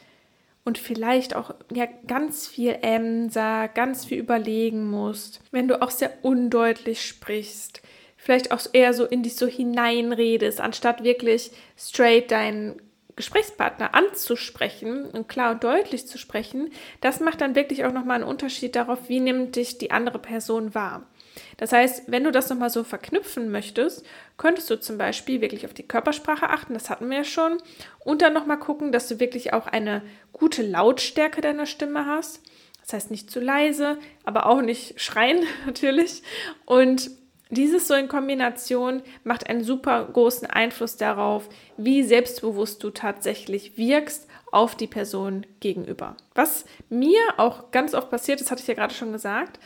und 0.65 0.77
vielleicht 0.77 1.37
auch 1.37 1.55
ja, 1.73 1.87
ganz 2.09 2.49
viel 2.49 2.77
M 2.83 3.31
sagst, 3.31 3.77
ganz 3.77 4.05
viel 4.07 4.19
überlegen 4.19 4.91
musst, 4.91 5.41
wenn 5.53 5.69
du 5.69 5.81
auch 5.81 5.93
sehr 5.93 6.11
undeutlich 6.23 7.07
sprichst, 7.07 7.81
vielleicht 8.17 8.51
auch 8.51 8.61
eher 8.73 8.93
so 8.93 9.05
in 9.05 9.23
dich 9.23 9.37
so 9.37 9.47
hineinredest, 9.47 10.61
anstatt 10.61 11.05
wirklich 11.05 11.53
straight 11.79 12.33
deinen 12.33 12.83
Gesprächspartner 13.15 13.95
anzusprechen 13.95 15.05
und 15.05 15.29
klar 15.29 15.53
und 15.53 15.63
deutlich 15.63 16.09
zu 16.09 16.19
sprechen, 16.19 16.73
das 17.01 17.21
macht 17.21 17.41
dann 17.41 17.55
wirklich 17.55 17.85
auch 17.85 17.93
nochmal 17.93 18.17
einen 18.17 18.29
Unterschied 18.29 18.75
darauf, 18.75 19.09
wie 19.09 19.21
nimmt 19.21 19.55
dich 19.55 19.79
die 19.79 19.93
andere 19.93 20.19
Person 20.19 20.75
wahr. 20.75 21.07
Das 21.57 21.73
heißt, 21.73 22.05
wenn 22.07 22.25
du 22.25 22.33
das 22.33 22.49
nochmal 22.49 22.71
so 22.71 22.85
verknüpfen 22.85 23.51
möchtest, 23.51 24.05
könntest 24.37 24.71
du 24.71 24.81
zum 24.81 24.99
Beispiel 24.99 25.41
wirklich 25.41 25.67
auf 25.67 25.75
die 25.75 25.87
Körpersprache 25.87 26.49
achten, 26.51 26.75
das 26.75 26.91
hatten 26.91 27.09
wir 27.11 27.19
ja 27.19 27.25
schon, 27.25 27.59
und 28.05 28.23
dann 28.23 28.33
nochmal 28.33 28.59
gucken, 28.59 28.93
dass 28.93 29.09
du 29.09 29.21
wirklich 29.21 29.53
auch 29.53 29.67
eine 29.67 30.03
gute 30.33 30.63
Lautstärke 30.63 31.41
deiner 31.41 31.67
Stimme 31.67 32.07
hast. 32.07 32.41
Das 32.83 32.93
heißt 32.95 33.11
nicht 33.11 33.31
zu 33.31 33.41
leise, 33.41 33.99
aber 34.25 34.47
auch 34.47 34.63
nicht 34.63 35.01
schreien 35.01 35.45
natürlich. 35.67 36.23
Und 36.65 37.11
dieses 37.51 37.89
so 37.89 37.95
in 37.95 38.09
Kombination 38.09 39.03
macht 39.25 39.49
einen 39.49 39.65
super 39.65 40.09
großen 40.13 40.49
Einfluss 40.49 40.97
darauf, 40.97 41.49
wie 41.77 42.05
selbstbewusst 42.05 42.83
du 42.85 42.91
tatsächlich 42.91 43.77
wirkst 43.77 44.29
auf 44.53 44.77
die 44.77 44.87
Person 44.87 45.47
gegenüber. 45.59 46.17
Was 46.35 46.65
mir 46.89 47.21
auch 47.37 47.71
ganz 47.73 47.95
oft 47.95 48.11
passiert, 48.11 48.41
das 48.41 48.51
hatte 48.51 48.63
ich 48.63 48.69
ja 48.69 48.75
gerade 48.75 48.95
schon 48.95 49.13
gesagt, 49.13 49.59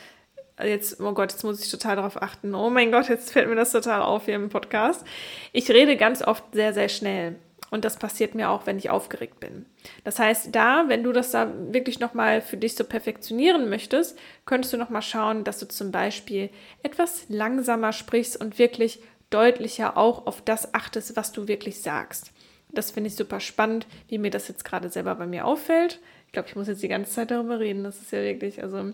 jetzt, 0.63 0.99
oh 1.01 1.13
Gott, 1.13 1.31
jetzt 1.31 1.43
muss 1.43 1.63
ich 1.63 1.69
total 1.69 1.97
darauf 1.97 2.21
achten. 2.21 2.55
Oh 2.55 2.69
mein 2.69 2.91
Gott, 2.91 3.09
jetzt 3.09 3.31
fällt 3.31 3.49
mir 3.49 3.55
das 3.55 3.71
total 3.71 4.01
auf 4.01 4.25
hier 4.25 4.35
im 4.35 4.49
Podcast. 4.49 5.05
Ich 5.51 5.69
rede 5.69 5.97
ganz 5.97 6.21
oft 6.21 6.43
sehr, 6.53 6.73
sehr 6.73 6.89
schnell. 6.89 7.35
Und 7.71 7.83
das 7.83 7.97
passiert 7.97 8.35
mir 8.35 8.51
auch, 8.51 8.65
wenn 8.67 8.77
ich 8.77 8.89
aufgeregt 8.89 9.39
bin. 9.39 9.65
Das 10.03 10.19
heißt, 10.19 10.55
da, 10.55 10.85
wenn 10.87 11.03
du 11.03 11.11
das 11.11 11.31
da 11.31 11.51
wirklich 11.73 11.99
nochmal 11.99 12.41
für 12.41 12.57
dich 12.57 12.75
so 12.75 12.83
perfektionieren 12.83 13.69
möchtest, 13.69 14.17
könntest 14.45 14.73
du 14.73 14.77
nochmal 14.77 15.01
schauen, 15.01 15.43
dass 15.43 15.59
du 15.59 15.67
zum 15.67 15.91
Beispiel 15.91 16.49
etwas 16.83 17.25
langsamer 17.27 17.91
sprichst 17.91 18.39
und 18.39 18.59
wirklich 18.59 18.99
deutlicher 19.29 19.97
auch 19.97 20.27
auf 20.27 20.41
das 20.41 20.73
achtest, 20.73 21.17
was 21.17 21.31
du 21.31 21.47
wirklich 21.47 21.81
sagst. 21.81 22.31
Das 22.71 22.91
finde 22.91 23.09
ich 23.09 23.15
super 23.15 23.39
spannend, 23.39 23.87
wie 24.07 24.19
mir 24.19 24.31
das 24.31 24.47
jetzt 24.47 24.63
gerade 24.63 24.89
selber 24.89 25.15
bei 25.15 25.25
mir 25.25 25.45
auffällt. 25.45 25.99
Ich 26.27 26.33
glaube, 26.33 26.47
ich 26.49 26.55
muss 26.55 26.67
jetzt 26.67 26.83
die 26.83 26.87
ganze 26.87 27.11
Zeit 27.11 27.31
darüber 27.31 27.59
reden. 27.59 27.83
Das 27.83 27.99
ist 27.99 28.11
ja 28.11 28.21
wirklich, 28.21 28.61
also 28.61 28.93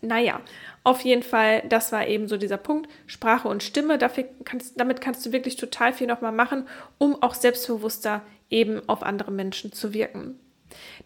naja, 0.00 0.40
auf 0.84 1.00
jeden 1.02 1.22
Fall, 1.22 1.62
das 1.68 1.92
war 1.92 2.06
eben 2.06 2.28
so 2.28 2.36
dieser 2.36 2.56
Punkt. 2.56 2.90
Sprache 3.06 3.48
und 3.48 3.62
Stimme, 3.62 3.98
kannst, 4.44 4.78
damit 4.80 5.00
kannst 5.00 5.24
du 5.24 5.32
wirklich 5.32 5.56
total 5.56 5.92
viel 5.92 6.06
nochmal 6.06 6.32
machen, 6.32 6.66
um 6.98 7.22
auch 7.22 7.34
selbstbewusster 7.34 8.22
eben 8.50 8.88
auf 8.88 9.02
andere 9.02 9.30
Menschen 9.30 9.72
zu 9.72 9.94
wirken. 9.94 10.38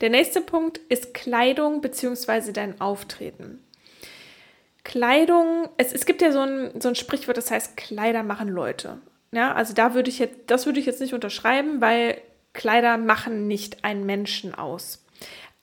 Der 0.00 0.10
nächste 0.10 0.40
Punkt 0.40 0.78
ist 0.88 1.14
Kleidung 1.14 1.80
bzw. 1.80 2.52
dein 2.52 2.80
Auftreten. 2.80 3.62
Kleidung, 4.84 5.68
es, 5.78 5.92
es 5.92 6.06
gibt 6.06 6.22
ja 6.22 6.30
so 6.30 6.40
ein, 6.40 6.80
so 6.80 6.88
ein 6.88 6.94
Sprichwort, 6.94 7.36
das 7.36 7.50
heißt, 7.50 7.76
Kleider 7.76 8.22
machen 8.22 8.48
Leute. 8.48 8.98
Ja, 9.32 9.52
also 9.52 9.74
da 9.74 9.94
würde 9.94 10.08
ich 10.08 10.20
jetzt, 10.20 10.38
das 10.46 10.66
würde 10.66 10.78
ich 10.78 10.86
jetzt 10.86 11.00
nicht 11.00 11.12
unterschreiben, 11.12 11.80
weil 11.80 12.20
Kleider 12.52 12.96
machen 12.96 13.48
nicht 13.48 13.84
einen 13.84 14.06
Menschen 14.06 14.54
aus. 14.54 15.04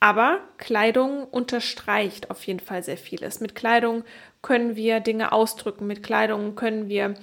Aber 0.04 0.40
Kleidung 0.58 1.24
unterstreicht 1.24 2.30
auf 2.30 2.46
jeden 2.46 2.60
Fall 2.60 2.82
sehr 2.82 2.98
vieles. 2.98 3.40
Mit 3.40 3.54
Kleidung 3.54 4.04
können 4.42 4.76
wir 4.76 5.00
Dinge 5.00 5.32
ausdrücken. 5.32 5.86
Mit 5.86 6.02
Kleidung 6.02 6.56
können 6.56 6.90
wir 6.90 7.14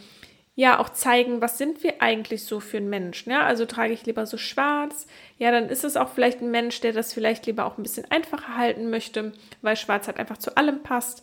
ja 0.56 0.80
auch 0.80 0.90
zeigen, 0.90 1.42
was 1.42 1.60
sind 1.60 1.84
wir 1.84 2.02
eigentlich 2.02 2.44
so 2.46 2.60
für 2.60 2.78
ein 2.78 2.90
Mensch. 2.90 3.28
Ja, 3.28 3.44
also 3.44 3.68
trage 3.68 3.94
ich 3.94 4.08
lieber 4.08 4.26
so 4.26 4.40
schwarz. 4.40 5.06
Ja, 5.38 5.52
dann 5.52 5.70
ist 5.70 5.84
es 5.84 5.96
auch 5.96 6.10
vielleicht 6.10 6.42
ein 6.42 6.50
Mensch, 6.50 6.82
der 6.82 6.92
das 6.92 7.14
vielleicht 7.14 7.46
lieber 7.46 7.66
auch 7.66 7.78
ein 7.78 7.84
bisschen 7.84 8.10
einfacher 8.10 8.58
halten 8.58 8.90
möchte, 8.90 9.34
weil 9.62 9.76
schwarz 9.76 10.08
halt 10.08 10.18
einfach 10.18 10.40
zu 10.40 10.58
allem 10.58 10.82
passt. 10.82 11.22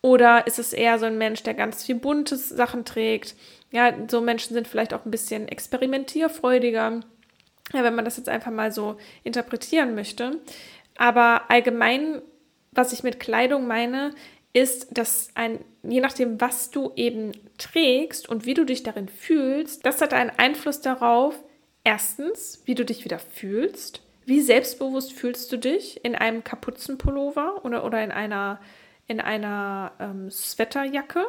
Oder 0.00 0.46
ist 0.46 0.58
es 0.58 0.72
eher 0.72 0.98
so 0.98 1.04
ein 1.04 1.18
Mensch, 1.18 1.42
der 1.42 1.52
ganz 1.52 1.84
viel 1.84 1.96
bunte 1.96 2.38
Sachen 2.38 2.86
trägt? 2.86 3.34
Ja, 3.72 3.92
so 4.08 4.22
Menschen 4.22 4.54
sind 4.54 4.66
vielleicht 4.66 4.94
auch 4.94 5.04
ein 5.04 5.10
bisschen 5.10 5.48
experimentierfreudiger. 5.48 7.02
Ja, 7.72 7.82
wenn 7.82 7.94
man 7.94 8.04
das 8.04 8.18
jetzt 8.18 8.28
einfach 8.28 8.50
mal 8.50 8.72
so 8.72 8.96
interpretieren 9.22 9.94
möchte. 9.94 10.40
Aber 10.96 11.50
allgemein, 11.50 12.22
was 12.72 12.92
ich 12.92 13.02
mit 13.02 13.20
Kleidung 13.20 13.66
meine, 13.66 14.14
ist, 14.52 14.96
dass 14.96 15.28
ein, 15.34 15.58
je 15.82 16.00
nachdem, 16.00 16.40
was 16.40 16.70
du 16.70 16.92
eben 16.94 17.32
trägst 17.58 18.28
und 18.28 18.46
wie 18.46 18.54
du 18.54 18.64
dich 18.64 18.84
darin 18.84 19.08
fühlst, 19.08 19.84
das 19.84 20.00
hat 20.00 20.14
einen 20.14 20.30
Einfluss 20.30 20.80
darauf, 20.80 21.34
erstens, 21.82 22.62
wie 22.64 22.74
du 22.74 22.84
dich 22.84 23.04
wieder 23.04 23.18
fühlst. 23.18 24.00
Wie 24.26 24.40
selbstbewusst 24.40 25.12
fühlst 25.12 25.52
du 25.52 25.58
dich 25.58 26.02
in 26.04 26.14
einem 26.14 26.44
Kapuzenpullover 26.44 27.64
oder, 27.64 27.84
oder 27.84 28.02
in 28.02 28.10
einer, 28.10 28.60
in 29.06 29.20
einer 29.20 29.92
ähm, 30.00 30.30
Sweaterjacke? 30.30 31.26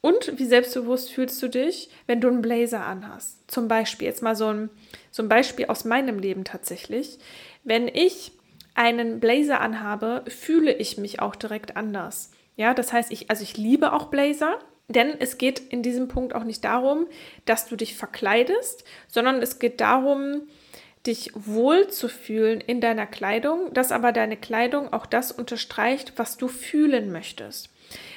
Und 0.00 0.38
wie 0.38 0.44
selbstbewusst 0.44 1.12
fühlst 1.12 1.42
du 1.42 1.48
dich, 1.48 1.88
wenn 2.06 2.20
du 2.20 2.28
einen 2.28 2.42
Blazer 2.42 2.84
anhast? 2.84 3.50
Zum 3.50 3.68
Beispiel, 3.68 4.06
jetzt 4.06 4.22
mal 4.22 4.36
so 4.36 4.48
ein, 4.48 4.68
so 5.10 5.22
ein 5.22 5.30
Beispiel 5.30 5.66
aus 5.66 5.86
meinem 5.86 6.18
Leben 6.18 6.44
tatsächlich. 6.44 7.18
Wenn 7.62 7.88
ich 7.88 8.32
einen 8.74 9.20
Blazer 9.20 9.60
anhabe, 9.60 10.24
fühle 10.28 10.72
ich 10.72 10.98
mich 10.98 11.20
auch 11.20 11.36
direkt 11.36 11.76
anders. 11.76 12.30
Ja, 12.56 12.74
das 12.74 12.92
heißt, 12.92 13.10
ich, 13.10 13.30
also 13.30 13.42
ich 13.42 13.56
liebe 13.56 13.92
auch 13.92 14.06
Blazer, 14.06 14.58
denn 14.88 15.14
es 15.18 15.38
geht 15.38 15.60
in 15.60 15.82
diesem 15.82 16.08
Punkt 16.08 16.34
auch 16.34 16.44
nicht 16.44 16.64
darum, 16.64 17.06
dass 17.46 17.66
du 17.66 17.76
dich 17.76 17.96
verkleidest, 17.96 18.84
sondern 19.08 19.42
es 19.42 19.58
geht 19.58 19.80
darum, 19.80 20.42
dich 21.06 21.32
wohl 21.34 21.88
zu 21.88 22.08
fühlen 22.08 22.60
in 22.60 22.80
deiner 22.80 23.06
Kleidung, 23.06 23.72
dass 23.74 23.92
aber 23.92 24.12
deine 24.12 24.36
Kleidung 24.36 24.92
auch 24.92 25.06
das 25.06 25.32
unterstreicht, 25.32 26.14
was 26.16 26.36
du 26.36 26.48
fühlen 26.48 27.12
möchtest. 27.12 27.70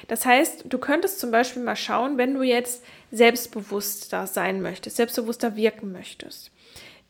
Das 0.08 0.24
heißt, 0.24 0.64
du 0.66 0.78
könntest 0.78 1.20
zum 1.20 1.30
Beispiel 1.30 1.62
mal 1.62 1.76
schauen, 1.76 2.16
wenn 2.16 2.34
du 2.34 2.42
jetzt 2.42 2.82
selbstbewusster 3.10 4.26
sein 4.26 4.62
möchtest, 4.62 4.96
selbstbewusster 4.96 5.56
wirken 5.56 5.92
möchtest. 5.92 6.50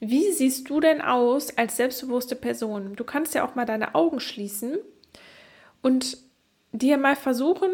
Wie 0.00 0.31
siehst 0.31 0.71
du 0.71 0.81
denn 0.81 1.00
aus 1.00 1.57
als 1.57 1.76
selbstbewusste 1.76 2.37
Person? 2.37 2.95
Du 2.95 3.05
kannst 3.05 3.35
ja 3.35 3.47
auch 3.47 3.55
mal 3.55 3.67
deine 3.67 3.95
Augen 3.95 4.21
schließen 4.21 4.78
und 5.83 6.19
dir 6.73 6.99
mal 6.99 7.17
versuchen, 7.17 7.71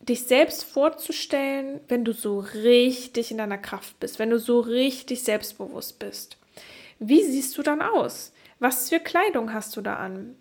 dich 0.00 0.24
selbst 0.24 0.62
vorzustellen, 0.64 1.80
wenn 1.88 2.04
du 2.04 2.12
so 2.12 2.38
richtig 2.38 3.32
in 3.32 3.38
deiner 3.38 3.58
Kraft 3.58 3.98
bist, 3.98 4.18
wenn 4.20 4.30
du 4.30 4.38
so 4.38 4.60
richtig 4.60 5.24
selbstbewusst 5.24 5.98
bist. 5.98 6.38
Wie 7.00 7.24
siehst 7.24 7.58
du 7.58 7.62
dann 7.62 7.82
aus? 7.82 8.32
Was 8.60 8.88
für 8.88 9.00
Kleidung 9.00 9.52
hast 9.52 9.76
du 9.76 9.80
da 9.80 9.96
an? 9.96 10.36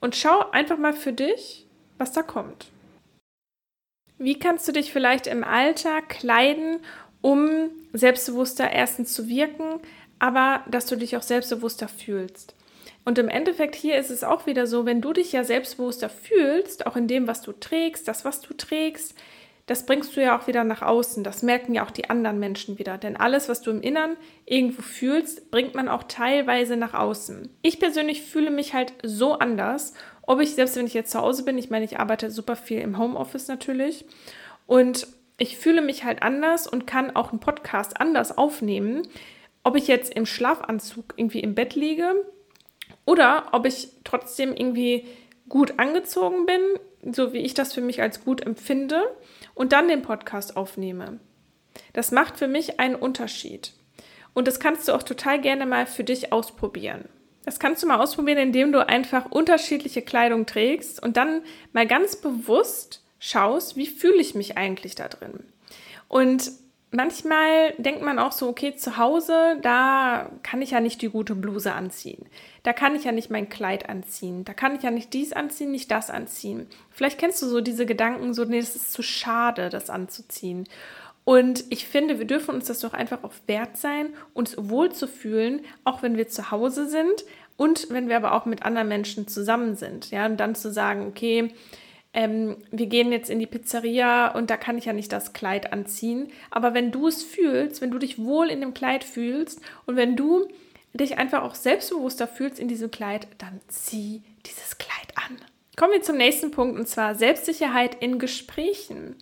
Und 0.00 0.16
schau 0.16 0.50
einfach 0.50 0.78
mal 0.78 0.92
für 0.92 1.12
dich, 1.12 1.66
was 1.98 2.12
da 2.12 2.22
kommt. 2.22 2.66
Wie 4.18 4.38
kannst 4.38 4.66
du 4.68 4.72
dich 4.72 4.92
vielleicht 4.92 5.26
im 5.26 5.44
Alltag 5.44 6.08
kleiden, 6.08 6.80
um 7.22 7.70
selbstbewusster 7.92 8.70
erstens 8.70 9.12
zu 9.12 9.28
wirken, 9.28 9.80
aber 10.18 10.62
dass 10.70 10.86
du 10.86 10.96
dich 10.96 11.16
auch 11.16 11.22
selbstbewusster 11.22 11.88
fühlst. 11.88 12.54
Und 13.04 13.18
im 13.18 13.28
Endeffekt 13.28 13.74
hier 13.74 13.96
ist 13.96 14.10
es 14.10 14.24
auch 14.24 14.46
wieder 14.46 14.66
so, 14.66 14.84
wenn 14.84 15.00
du 15.00 15.12
dich 15.12 15.32
ja 15.32 15.42
selbstbewusster 15.42 16.10
fühlst, 16.10 16.86
auch 16.86 16.96
in 16.96 17.08
dem, 17.08 17.26
was 17.26 17.42
du 17.42 17.52
trägst, 17.52 18.06
das, 18.06 18.24
was 18.24 18.40
du 18.40 18.54
trägst, 18.54 19.14
das 19.66 19.86
bringst 19.86 20.16
du 20.16 20.20
ja 20.20 20.36
auch 20.36 20.48
wieder 20.48 20.64
nach 20.64 20.82
außen. 20.82 21.22
Das 21.22 21.42
merken 21.42 21.74
ja 21.74 21.86
auch 21.86 21.92
die 21.92 22.10
anderen 22.10 22.40
Menschen 22.40 22.78
wieder. 22.80 22.98
Denn 22.98 23.16
alles, 23.16 23.48
was 23.48 23.62
du 23.62 23.70
im 23.70 23.82
Innern 23.82 24.16
irgendwo 24.44 24.82
fühlst, 24.82 25.52
bringt 25.52 25.76
man 25.76 25.88
auch 25.88 26.02
teilweise 26.02 26.76
nach 26.76 26.92
außen. 26.92 27.48
Ich 27.62 27.78
persönlich 27.78 28.22
fühle 28.22 28.50
mich 28.50 28.74
halt 28.74 28.92
so 29.04 29.34
anders, 29.34 29.94
ob 30.22 30.40
ich, 30.40 30.56
selbst 30.56 30.76
wenn 30.76 30.86
ich 30.86 30.94
jetzt 30.94 31.12
zu 31.12 31.20
Hause 31.20 31.44
bin, 31.44 31.56
ich 31.56 31.70
meine, 31.70 31.84
ich 31.84 32.00
arbeite 32.00 32.32
super 32.32 32.56
viel 32.56 32.80
im 32.80 32.98
Homeoffice 32.98 33.46
natürlich. 33.46 34.04
Und 34.66 35.06
ich 35.40 35.56
fühle 35.56 35.80
mich 35.80 36.04
halt 36.04 36.22
anders 36.22 36.66
und 36.66 36.86
kann 36.86 37.16
auch 37.16 37.30
einen 37.30 37.40
Podcast 37.40 37.98
anders 37.98 38.36
aufnehmen, 38.36 39.08
ob 39.64 39.74
ich 39.74 39.88
jetzt 39.88 40.12
im 40.12 40.26
Schlafanzug 40.26 41.14
irgendwie 41.16 41.40
im 41.40 41.54
Bett 41.54 41.74
liege 41.74 42.26
oder 43.06 43.48
ob 43.52 43.64
ich 43.64 43.88
trotzdem 44.04 44.54
irgendwie 44.54 45.06
gut 45.48 45.78
angezogen 45.78 46.44
bin, 46.44 47.14
so 47.14 47.32
wie 47.32 47.38
ich 47.38 47.54
das 47.54 47.72
für 47.72 47.80
mich 47.80 48.02
als 48.02 48.22
gut 48.22 48.42
empfinde 48.42 49.02
und 49.54 49.72
dann 49.72 49.88
den 49.88 50.02
Podcast 50.02 50.58
aufnehme. 50.58 51.20
Das 51.94 52.12
macht 52.12 52.36
für 52.36 52.48
mich 52.48 52.78
einen 52.78 52.94
Unterschied. 52.94 53.72
Und 54.34 54.46
das 54.46 54.60
kannst 54.60 54.88
du 54.88 54.92
auch 54.92 55.02
total 55.02 55.40
gerne 55.40 55.64
mal 55.64 55.86
für 55.86 56.04
dich 56.04 56.34
ausprobieren. 56.34 57.08
Das 57.46 57.58
kannst 57.58 57.82
du 57.82 57.86
mal 57.86 57.98
ausprobieren, 57.98 58.38
indem 58.38 58.72
du 58.72 58.86
einfach 58.86 59.30
unterschiedliche 59.30 60.02
Kleidung 60.02 60.44
trägst 60.44 61.02
und 61.02 61.16
dann 61.16 61.42
mal 61.72 61.86
ganz 61.86 62.16
bewusst 62.16 63.02
schaust, 63.20 63.76
wie 63.76 63.86
fühle 63.86 64.20
ich 64.20 64.34
mich 64.34 64.58
eigentlich 64.58 64.96
da 64.96 65.06
drin. 65.06 65.44
Und 66.08 66.50
manchmal 66.90 67.72
denkt 67.78 68.02
man 68.02 68.18
auch 68.18 68.32
so, 68.32 68.48
okay, 68.48 68.74
zu 68.74 68.96
Hause, 68.96 69.58
da 69.62 70.32
kann 70.42 70.60
ich 70.62 70.72
ja 70.72 70.80
nicht 70.80 71.02
die 71.02 71.10
gute 71.10 71.36
Bluse 71.36 71.72
anziehen. 71.72 72.26
Da 72.64 72.72
kann 72.72 72.96
ich 72.96 73.04
ja 73.04 73.12
nicht 73.12 73.30
mein 73.30 73.48
Kleid 73.48 73.88
anziehen. 73.88 74.44
Da 74.44 74.54
kann 74.54 74.74
ich 74.74 74.82
ja 74.82 74.90
nicht 74.90 75.12
dies 75.12 75.32
anziehen, 75.32 75.70
nicht 75.70 75.90
das 75.90 76.10
anziehen. 76.10 76.66
Vielleicht 76.90 77.18
kennst 77.18 77.40
du 77.42 77.46
so 77.46 77.60
diese 77.60 77.86
Gedanken, 77.86 78.34
so, 78.34 78.44
nee, 78.44 78.58
es 78.58 78.74
ist 78.74 78.92
zu 78.92 79.02
schade, 79.02 79.68
das 79.68 79.90
anzuziehen. 79.90 80.66
Und 81.24 81.64
ich 81.68 81.86
finde, 81.86 82.18
wir 82.18 82.26
dürfen 82.26 82.54
uns 82.54 82.66
das 82.66 82.80
doch 82.80 82.94
einfach 82.94 83.22
auf 83.22 83.42
wert 83.46 83.76
sein, 83.76 84.14
uns 84.34 84.56
wohl 84.58 84.90
zu 84.90 85.06
fühlen, 85.06 85.60
auch 85.84 86.02
wenn 86.02 86.16
wir 86.16 86.28
zu 86.28 86.50
Hause 86.50 86.88
sind 86.88 87.24
und 87.56 87.88
wenn 87.90 88.08
wir 88.08 88.16
aber 88.16 88.32
auch 88.32 88.46
mit 88.46 88.64
anderen 88.64 88.88
Menschen 88.88 89.28
zusammen 89.28 89.76
sind. 89.76 90.10
Ja, 90.10 90.26
und 90.26 90.38
dann 90.38 90.54
zu 90.54 90.72
sagen, 90.72 91.06
okay, 91.06 91.52
ähm, 92.12 92.56
wir 92.70 92.86
gehen 92.86 93.12
jetzt 93.12 93.30
in 93.30 93.38
die 93.38 93.46
Pizzeria 93.46 94.34
und 94.34 94.50
da 94.50 94.56
kann 94.56 94.78
ich 94.78 94.86
ja 94.86 94.92
nicht 94.92 95.12
das 95.12 95.32
Kleid 95.32 95.72
anziehen. 95.72 96.28
Aber 96.50 96.74
wenn 96.74 96.90
du 96.90 97.06
es 97.06 97.22
fühlst, 97.22 97.80
wenn 97.80 97.90
du 97.90 97.98
dich 97.98 98.18
wohl 98.18 98.50
in 98.50 98.60
dem 98.60 98.74
Kleid 98.74 99.04
fühlst 99.04 99.60
und 99.86 99.96
wenn 99.96 100.16
du 100.16 100.48
dich 100.92 101.18
einfach 101.18 101.42
auch 101.42 101.54
selbstbewusster 101.54 102.26
fühlst 102.26 102.58
in 102.58 102.66
diesem 102.66 102.90
Kleid, 102.90 103.28
dann 103.38 103.60
zieh 103.68 104.22
dieses 104.44 104.78
Kleid 104.78 105.14
an. 105.14 105.36
Kommen 105.76 105.92
wir 105.92 106.02
zum 106.02 106.16
nächsten 106.16 106.50
Punkt 106.50 106.78
und 106.78 106.88
zwar 106.88 107.14
Selbstsicherheit 107.14 108.02
in 108.02 108.18
Gesprächen. 108.18 109.14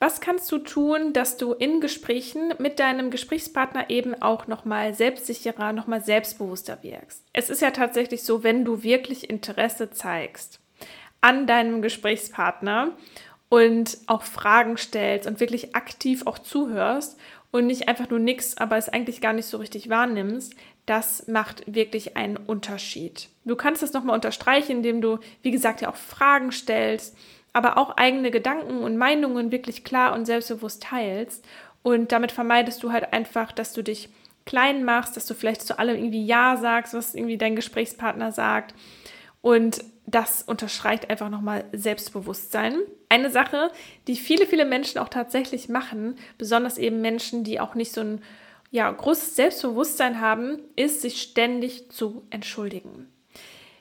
Was 0.00 0.20
kannst 0.20 0.50
du 0.50 0.58
tun, 0.58 1.12
dass 1.12 1.36
du 1.36 1.52
in 1.52 1.80
Gesprächen 1.80 2.54
mit 2.58 2.78
deinem 2.78 3.10
Gesprächspartner 3.10 3.90
eben 3.90 4.14
auch 4.20 4.46
nochmal 4.46 4.92
selbstsicherer, 4.94 5.72
nochmal 5.72 6.02
selbstbewusster 6.02 6.82
wirkst? 6.82 7.22
Es 7.32 7.48
ist 7.48 7.62
ja 7.62 7.70
tatsächlich 7.70 8.22
so, 8.22 8.42
wenn 8.42 8.64
du 8.64 8.82
wirklich 8.82 9.30
Interesse 9.30 9.90
zeigst 9.90 10.60
an 11.24 11.46
deinem 11.46 11.80
Gesprächspartner 11.80 12.90
und 13.48 13.96
auch 14.08 14.24
Fragen 14.24 14.76
stellst 14.76 15.26
und 15.26 15.40
wirklich 15.40 15.74
aktiv 15.74 16.26
auch 16.26 16.38
zuhörst 16.38 17.18
und 17.50 17.66
nicht 17.66 17.88
einfach 17.88 18.10
nur 18.10 18.18
nix, 18.18 18.58
aber 18.58 18.76
es 18.76 18.90
eigentlich 18.90 19.22
gar 19.22 19.32
nicht 19.32 19.46
so 19.46 19.56
richtig 19.56 19.88
wahrnimmst, 19.88 20.54
das 20.84 21.26
macht 21.26 21.62
wirklich 21.66 22.18
einen 22.18 22.36
Unterschied. 22.36 23.30
Du 23.46 23.56
kannst 23.56 23.82
das 23.82 23.94
nochmal 23.94 24.16
unterstreichen, 24.16 24.72
indem 24.72 25.00
du, 25.00 25.18
wie 25.40 25.50
gesagt, 25.50 25.80
ja 25.80 25.88
auch 25.88 25.96
Fragen 25.96 26.52
stellst, 26.52 27.16
aber 27.54 27.78
auch 27.78 27.96
eigene 27.96 28.30
Gedanken 28.30 28.82
und 28.82 28.98
Meinungen 28.98 29.50
wirklich 29.50 29.82
klar 29.82 30.12
und 30.12 30.26
selbstbewusst 30.26 30.82
teilst. 30.82 31.42
Und 31.82 32.12
damit 32.12 32.32
vermeidest 32.32 32.82
du 32.82 32.92
halt 32.92 33.14
einfach, 33.14 33.50
dass 33.50 33.72
du 33.72 33.82
dich 33.82 34.10
klein 34.44 34.84
machst, 34.84 35.16
dass 35.16 35.24
du 35.24 35.32
vielleicht 35.32 35.62
zu 35.62 35.78
allem 35.78 35.96
irgendwie 35.96 36.26
Ja 36.26 36.58
sagst, 36.58 36.92
was 36.92 37.14
irgendwie 37.14 37.38
dein 37.38 37.56
Gesprächspartner 37.56 38.30
sagt. 38.30 38.74
Und 39.40 39.82
das 40.06 40.42
unterstreicht 40.42 41.10
einfach 41.10 41.30
nochmal 41.30 41.64
Selbstbewusstsein. 41.72 42.74
Eine 43.08 43.30
Sache, 43.30 43.70
die 44.06 44.16
viele, 44.16 44.46
viele 44.46 44.64
Menschen 44.64 44.98
auch 44.98 45.08
tatsächlich 45.08 45.68
machen, 45.68 46.16
besonders 46.36 46.78
eben 46.78 47.00
Menschen, 47.00 47.44
die 47.44 47.60
auch 47.60 47.74
nicht 47.74 47.92
so 47.92 48.02
ein 48.02 48.22
ja, 48.70 48.90
großes 48.90 49.36
Selbstbewusstsein 49.36 50.20
haben, 50.20 50.58
ist, 50.76 51.00
sich 51.00 51.22
ständig 51.22 51.90
zu 51.90 52.26
entschuldigen. 52.30 53.08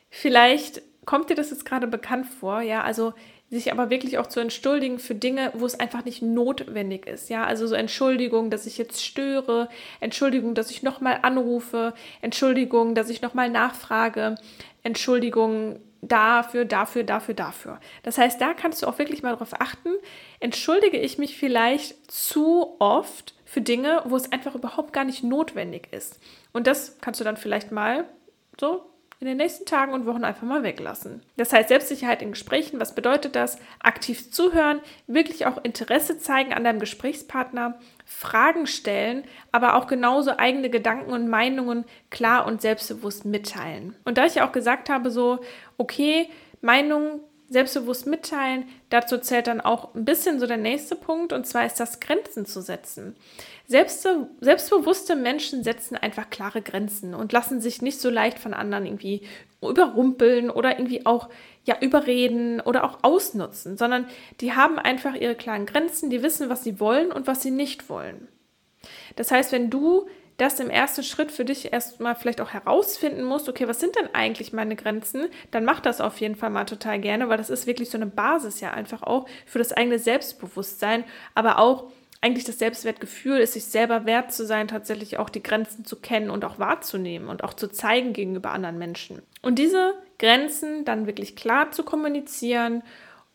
Vielleicht 0.10 0.82
kommt 1.06 1.30
dir 1.30 1.36
das 1.36 1.50
jetzt 1.50 1.66
gerade 1.66 1.88
bekannt 1.88 2.28
vor, 2.28 2.62
ja, 2.62 2.84
also 2.84 3.14
sich 3.50 3.72
aber 3.72 3.90
wirklich 3.90 4.18
auch 4.18 4.28
zu 4.28 4.40
entschuldigen 4.40 5.00
für 5.00 5.16
Dinge, 5.16 5.52
wo 5.54 5.66
es 5.66 5.80
einfach 5.80 6.06
nicht 6.06 6.22
notwendig 6.22 7.06
ist. 7.06 7.30
Ja, 7.30 7.44
also 7.46 7.68
so 7.68 7.76
Entschuldigung, 7.76 8.50
dass 8.50 8.66
ich 8.66 8.78
jetzt 8.78 9.04
störe, 9.04 9.70
Entschuldigung, 10.00 10.56
dass 10.56 10.72
ich 10.72 10.82
nochmal 10.82 11.20
anrufe, 11.22 11.94
Entschuldigung, 12.22 12.96
dass 12.96 13.10
ich 13.10 13.22
nochmal 13.22 13.50
nachfrage, 13.50 14.36
Entschuldigung 14.82 15.80
dafür, 16.08 16.66
dafür, 16.66 17.04
dafür, 17.04 17.34
dafür. 17.34 17.80
Das 18.04 18.18
heißt, 18.18 18.40
da 18.40 18.54
kannst 18.54 18.82
du 18.82 18.88
auch 18.88 19.00
wirklich 19.00 19.24
mal 19.24 19.32
darauf 19.32 19.60
achten, 19.60 19.90
entschuldige 20.40 20.98
ich 20.98 21.18
mich 21.18 21.38
vielleicht 21.38 22.12
zu 22.12 22.76
oft 22.80 23.36
für 23.46 23.62
Dinge, 23.62 24.02
wo 24.06 24.16
es 24.16 24.32
einfach 24.32 24.56
überhaupt 24.56 24.94
gar 24.94 25.04
nicht 25.04 25.24
notwendig 25.24 25.88
ist. 25.92 26.20
Und 26.52 26.68
das 26.68 27.00
kannst 27.00 27.20
du 27.20 27.24
dann 27.24 27.38
vielleicht 27.38 27.72
mal 27.72 28.06
so 28.60 28.86
in 29.24 29.30
den 29.30 29.38
nächsten 29.38 29.66
Tagen 29.66 29.94
und 29.94 30.06
Wochen 30.06 30.26
einfach 30.26 30.46
mal 30.46 30.64
weglassen. 30.64 31.22
Das 31.38 31.54
heißt, 31.54 31.70
Selbstsicherheit 31.70 32.22
in 32.22 32.32
Gesprächen, 32.32 32.82
was 32.82 32.94
bedeutet 32.94 33.38
das? 33.38 33.58
Aktiv 33.80 34.32
zuhören, 34.32 34.82
wirklich 35.08 35.46
auch 35.46 35.64
Interesse 35.64 36.18
zeigen 36.18 36.54
an 36.54 36.66
deinem 36.66 36.82
Gesprächspartner, 36.82 37.80
Fragen 38.06 38.68
stellen, 38.68 39.24
aber 39.54 39.76
auch 39.76 39.88
genauso 39.88 40.38
eigene 40.38 40.70
Gedanken 40.70 41.14
und 41.14 41.30
Meinungen 41.30 41.86
klar 42.10 42.46
und 42.46 42.62
selbstbewusst 42.62 43.24
mitteilen. 43.24 43.96
Und 44.04 44.18
da 44.18 44.26
ich 44.26 44.36
ja 44.36 44.46
auch 44.46 44.52
gesagt 44.52 44.90
habe, 44.90 45.10
so, 45.10 45.40
okay, 45.78 46.28
Meinung 46.60 47.22
selbstbewusst 47.54 48.08
mitteilen, 48.08 48.66
dazu 48.90 49.18
zählt 49.20 49.48
dann 49.48 49.62
auch 49.62 49.94
ein 49.94 50.06
bisschen 50.06 50.40
so 50.40 50.48
der 50.48 50.58
nächste 50.58 50.96
Punkt, 50.96 51.32
und 51.32 51.46
zwar 51.46 51.66
ist 51.66 51.80
das 51.80 52.00
Grenzen 52.00 52.46
zu 52.46 52.62
setzen. 52.62 53.16
Selbst, 53.68 54.06
selbstbewusste 54.42 55.16
Menschen 55.16 55.64
setzen 55.64 55.96
einfach 55.96 56.30
klare 56.30 56.62
Grenzen 56.62 57.14
und 57.14 57.32
lassen 57.32 57.62
sich 57.62 57.82
nicht 57.82 58.02
so 58.02 58.10
leicht 58.10 58.40
von 58.40 58.54
anderen 58.54 58.86
irgendwie 58.86 59.22
überrumpeln 59.62 60.50
oder 60.50 60.78
irgendwie 60.78 61.06
auch 61.06 61.30
ja 61.64 61.78
überreden 61.80 62.60
oder 62.60 62.84
auch 62.84 63.00
ausnutzen, 63.04 63.78
sondern 63.78 64.08
die 64.42 64.54
haben 64.54 64.80
einfach 64.80 65.16
ihre 65.16 65.36
klaren 65.36 65.66
Grenzen, 65.66 66.10
die 66.10 66.24
wissen, 66.24 66.50
was 66.50 66.64
sie 66.64 66.80
wollen 66.80 67.12
und 67.12 67.28
was 67.28 67.42
sie 67.42 67.52
nicht 67.52 67.88
wollen. 67.88 68.28
Das 69.16 69.32
heißt, 69.32 69.52
wenn 69.52 69.70
du 69.70 70.08
das 70.38 70.60
im 70.60 70.70
ersten 70.70 71.04
Schritt 71.04 71.32
für 71.32 71.46
dich 71.46 71.72
erstmal 71.72 72.16
vielleicht 72.16 72.42
auch 72.42 72.52
herausfinden 72.52 73.24
musst, 73.24 73.48
okay, 73.50 73.68
was 73.68 73.80
sind 73.80 73.96
denn 73.96 74.10
eigentlich 74.14 74.54
meine 74.54 74.76
Grenzen, 74.76 75.28
dann 75.52 75.66
mach 75.66 75.80
das 75.80 76.02
auf 76.02 76.20
jeden 76.20 76.36
Fall 76.36 76.50
mal 76.50 76.66
total 76.66 77.00
gerne, 77.00 77.30
weil 77.30 77.38
das 77.38 77.50
ist 77.50 77.68
wirklich 77.68 77.90
so 77.90 77.98
eine 77.98 78.08
Basis 78.08 78.60
ja 78.60 78.72
einfach 78.72 79.04
auch 79.04 79.28
für 79.46 79.60
das 79.60 79.74
eigene 79.74 80.00
Selbstbewusstsein, 80.00 81.04
aber 81.36 81.60
auch 81.60 81.92
eigentlich 82.24 82.46
das 82.46 82.58
Selbstwertgefühl 82.58 83.40
ist, 83.40 83.54
sich 83.54 83.66
selber 83.66 84.06
wert 84.06 84.32
zu 84.32 84.46
sein, 84.46 84.70
tatsächlich 84.70 85.20
auch 85.20 85.30
die 85.30 85.44
Grenzen 85.44 85.84
zu 85.84 85.98
kennen 85.98 86.30
und 86.30 86.46
auch 86.46 86.58
wahrzunehmen 86.58 87.28
und 87.28 87.44
auch 87.44 87.54
zu 87.54 87.68
zeigen 87.68 88.14
gegenüber 88.14 88.52
anderen 88.52 88.78
Menschen. 88.78 89.22
Und 89.42 89.60
diese 89.60 89.94
Grenzen 90.20 90.86
dann 90.86 91.06
wirklich 91.06 91.36
klar 91.36 91.72
zu 91.72 91.84
kommunizieren 91.84 92.82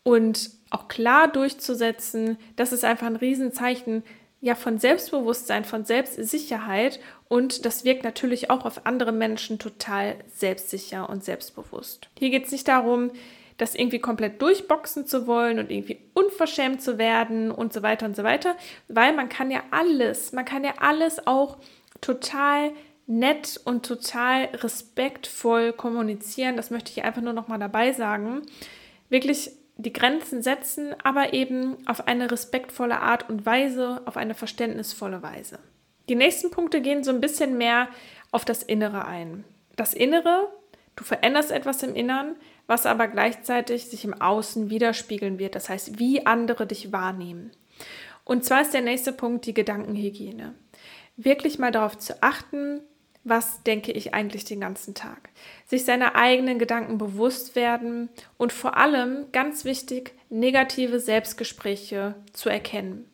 und 0.05 0.51
auch 0.71 0.89
klar 0.89 1.29
durchzusetzen, 1.29 2.39
das 2.57 2.73
ist 2.73 2.83
einfach 2.83 3.07
ein 3.07 3.17
Riesenzeichen 3.17 4.05
ja 4.41 4.55
von 4.55 4.79
Selbstbewusstsein, 4.79 5.65
von 5.65 5.85
Selbstsicherheit 5.85 7.01
und 7.29 7.65
das 7.65 7.85
wirkt 7.85 8.05
natürlich 8.05 8.51
auch 8.51 8.65
auf 8.65 8.87
andere 8.87 9.13
Menschen 9.13 9.59
total 9.59 10.17
selbstsicher 10.29 11.09
und 11.09 11.25
selbstbewusst. 11.25 12.09
Hier 12.19 12.31
geht 12.31 12.47
es 12.47 12.53
nicht 12.53 12.69
darum, 12.69 13.11
das 13.57 13.75
irgendwie 13.75 13.99
komplett 13.99 14.41
durchboxen 14.41 15.07
zu 15.07 15.27
wollen 15.27 15.59
und 15.59 15.71
irgendwie 15.71 15.99
unverschämt 16.15 16.81
zu 16.81 16.97
werden 16.97 17.51
und 17.51 17.73
so 17.73 17.83
weiter 17.83 18.07
und 18.07 18.15
so 18.15 18.23
weiter, 18.23 18.57
weil 18.87 19.13
man 19.13 19.29
kann 19.29 19.51
ja 19.51 19.63
alles, 19.73 20.33
man 20.33 20.45
kann 20.45 20.63
ja 20.63 20.75
alles 20.79 21.27
auch 21.27 21.59
total 22.01 22.71
nett 23.09 23.61
und 23.65 23.85
total 23.85 24.45
respektvoll 24.55 25.73
kommunizieren. 25.73 26.57
Das 26.57 26.71
möchte 26.71 26.93
ich 26.93 27.03
einfach 27.03 27.23
nur 27.23 27.33
noch 27.33 27.49
mal 27.49 27.59
dabei 27.59 27.93
sagen. 27.93 28.43
Wirklich 29.09 29.51
die 29.79 29.93
Grenzen 29.93 30.43
setzen, 30.43 30.95
aber 31.05 31.33
eben 31.33 31.77
auf 31.87 32.09
eine 32.09 32.31
respektvolle 32.31 33.01
Art 33.01 33.31
und 33.31 33.47
Weise, 33.47 34.03
auf 34.07 34.17
eine 34.17 34.35
verständnisvolle 34.35 35.23
Weise. 35.23 35.61
Die 36.09 36.17
nächsten 36.17 36.51
Punkte 36.51 36.81
gehen 36.81 37.05
so 37.05 37.13
ein 37.13 37.21
bisschen 37.21 37.57
mehr 37.57 37.89
auf 38.33 38.45
das 38.45 38.63
Innere 38.63 39.05
ein. 39.05 39.45
Das 39.77 39.95
Innere, 39.95 40.49
du 40.97 41.05
veränderst 41.05 41.53
etwas 41.53 41.83
im 41.85 41.95
Innern, 41.95 42.35
was 42.67 42.87
aber 42.87 43.07
gleichzeitig 43.07 43.87
sich 43.87 44.05
im 44.05 44.21
Außen 44.21 44.69
widerspiegeln 44.69 45.39
wird. 45.39 45.55
Das 45.55 45.69
heißt, 45.69 45.99
wie 45.99 46.27
andere 46.27 46.67
dich 46.67 46.91
wahrnehmen. 46.91 47.53
Und 48.25 48.45
zwar 48.45 48.63
ist 48.63 48.75
der 48.75 48.83
nächste 48.83 49.13
Punkt 49.13 49.47
die 49.47 49.55
Gedankenhygiene. 49.55 50.55
Wirklich 51.17 51.59
mal 51.59 51.71
darauf 51.71 51.97
zu 51.97 52.21
achten, 52.23 52.81
was 53.29 53.63
denke 53.63 53.93
ich 53.93 54.15
eigentlich 54.15 54.45
den 54.45 54.61
ganzen 54.61 54.95
Tag. 54.95 55.31
Sich 55.67 55.85
seiner 55.85 56.15
eigenen 56.15 56.59
Gedanken 56.59 56.99
bewusst 56.99 57.57
werden 57.57 58.09
und 58.37 58.53
vor 58.53 58.77
allem, 58.77 59.27
ganz 59.33 59.65
wichtig, 59.65 60.15
negative 60.31 61.01
Selbstgespräche 61.01 62.15
zu 62.33 62.49
erkennen. 62.49 63.09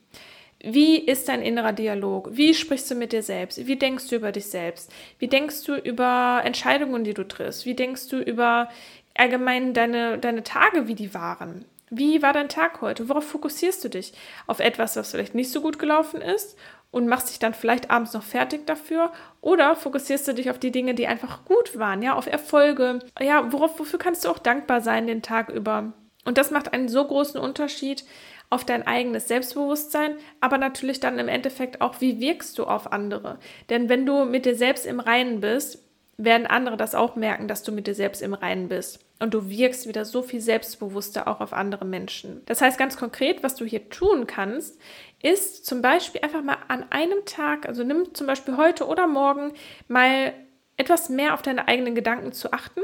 Wie 0.67 0.99
ist 0.99 1.29
dein 1.29 1.43
innerer 1.43 1.75
Dialog? 1.75 2.31
Wie 2.33 2.55
sprichst 2.55 2.91
du 2.91 2.95
mit 2.95 3.13
dir 3.13 3.23
selbst? 3.23 3.67
Wie 3.67 3.77
denkst 3.77 4.09
du 4.09 4.17
über 4.17 4.33
dich 4.33 4.47
selbst? 4.47 4.91
Wie 5.19 5.29
denkst 5.29 5.65
du 5.65 5.77
über 5.77 6.41
Entscheidungen, 6.43 7.05
die 7.05 7.13
du 7.13 7.29
triffst? 7.29 7.67
Wie 7.67 7.75
denkst 7.75 8.09
du 8.09 8.19
über 8.19 8.69
allgemein 9.15 9.75
deine, 9.75 10.19
deine 10.19 10.43
Tage, 10.43 10.89
wie 10.89 10.95
die 10.95 11.15
waren. 11.15 11.65
Wie 11.91 12.23
war 12.23 12.33
dein 12.33 12.49
Tag 12.49 12.81
heute? 12.81 13.09
Worauf 13.09 13.25
fokussierst 13.25 13.85
du 13.85 13.89
dich? 13.89 14.13
Auf 14.47 14.59
etwas, 14.59 14.97
was 14.97 15.13
vielleicht 15.13 15.35
nicht 15.35 15.51
so 15.51 15.61
gut 15.61 15.79
gelaufen 15.79 16.21
ist 16.21 16.59
und 16.95 17.09
machst 17.09 17.29
dich 17.29 17.41
dann 17.41 17.55
vielleicht 17.55 17.91
abends 17.91 18.13
noch 18.13 18.23
fertig 18.23 18.69
dafür? 18.69 19.11
Oder 19.41 19.75
fokussierst 19.75 20.29
du 20.29 20.33
dich 20.33 20.49
auf 20.49 20.61
die 20.61 20.71
Dinge, 20.71 20.95
die 20.95 21.09
einfach 21.09 21.45
gut 21.45 21.77
waren, 21.77 22.03
ja, 22.03 22.15
auf 22.15 22.29
Erfolge? 22.29 23.01
Ja, 23.21 23.53
worauf, 23.53 23.81
wofür 23.81 23.99
kannst 23.99 24.25
du 24.25 24.29
auch 24.29 24.39
dankbar 24.39 24.81
sein 24.81 25.09
den 25.09 25.21
Tag 25.21 25.49
über? 25.49 25.93
Und 26.25 26.39
das 26.39 26.53
macht 26.53 26.73
einen 26.73 26.89
so 26.89 27.05
großen 27.05 27.41
Unterschied 27.41 28.05
auf 28.49 28.65
dein 28.65 28.87
eigenes 28.87 29.27
Selbstbewusstsein, 29.27 30.15
aber 30.41 30.57
natürlich 30.57 31.01
dann 31.01 31.19
im 31.19 31.27
Endeffekt 31.27 31.81
auch, 31.81 32.01
wie 32.01 32.21
wirkst 32.21 32.61
du 32.61 32.65
auf 32.65 32.93
andere? 32.93 33.41
Denn 33.71 33.89
wenn 33.89 34.07
du 34.07 34.25
mit 34.25 34.47
dir 34.47 34.55
selbst 34.55 34.87
im 34.87 35.01
Reinen 35.01 35.41
bist, 35.41 35.81
werden 36.17 36.47
andere 36.47 36.77
das 36.77 36.95
auch 36.95 37.17
merken, 37.17 37.49
dass 37.49 37.65
du 37.65 37.73
mit 37.73 37.89
dir 37.89 37.95
selbst 37.95 38.23
im 38.23 38.35
Reinen 38.35 38.69
bist. 38.69 39.01
Und 39.19 39.35
du 39.35 39.49
wirkst 39.49 39.89
wieder 39.89 40.05
so 40.05 40.23
viel 40.23 40.41
selbstbewusster 40.41 41.27
auch 41.27 41.41
auf 41.41 41.53
andere 41.53 41.85
Menschen. 41.85 42.43
Das 42.47 42.61
heißt 42.61 42.79
ganz 42.79 42.97
konkret, 42.97 43.43
was 43.43 43.55
du 43.57 43.65
hier 43.65 43.89
tun 43.89 44.27
kannst, 44.27 44.79
ist 45.25 45.65
zum 45.65 45.81
Beispiel 45.81 46.21
einfach 46.21 46.43
mal 46.43 46.59
an 46.69 46.85
einem 46.91 47.25
Tag, 47.25 47.67
also 47.67 47.83
nimm 47.83 48.15
zum 48.15 48.27
Beispiel 48.27 48.59
heute 48.59 48.87
oder 48.87 49.07
morgen 49.07 49.53
mal 49.89 50.35
etwas 50.77 51.09
mehr 51.09 51.33
auf 51.33 51.41
deine 51.41 51.67
eigenen 51.67 51.95
Gedanken 51.95 52.33
zu 52.33 52.53
achten. 52.53 52.83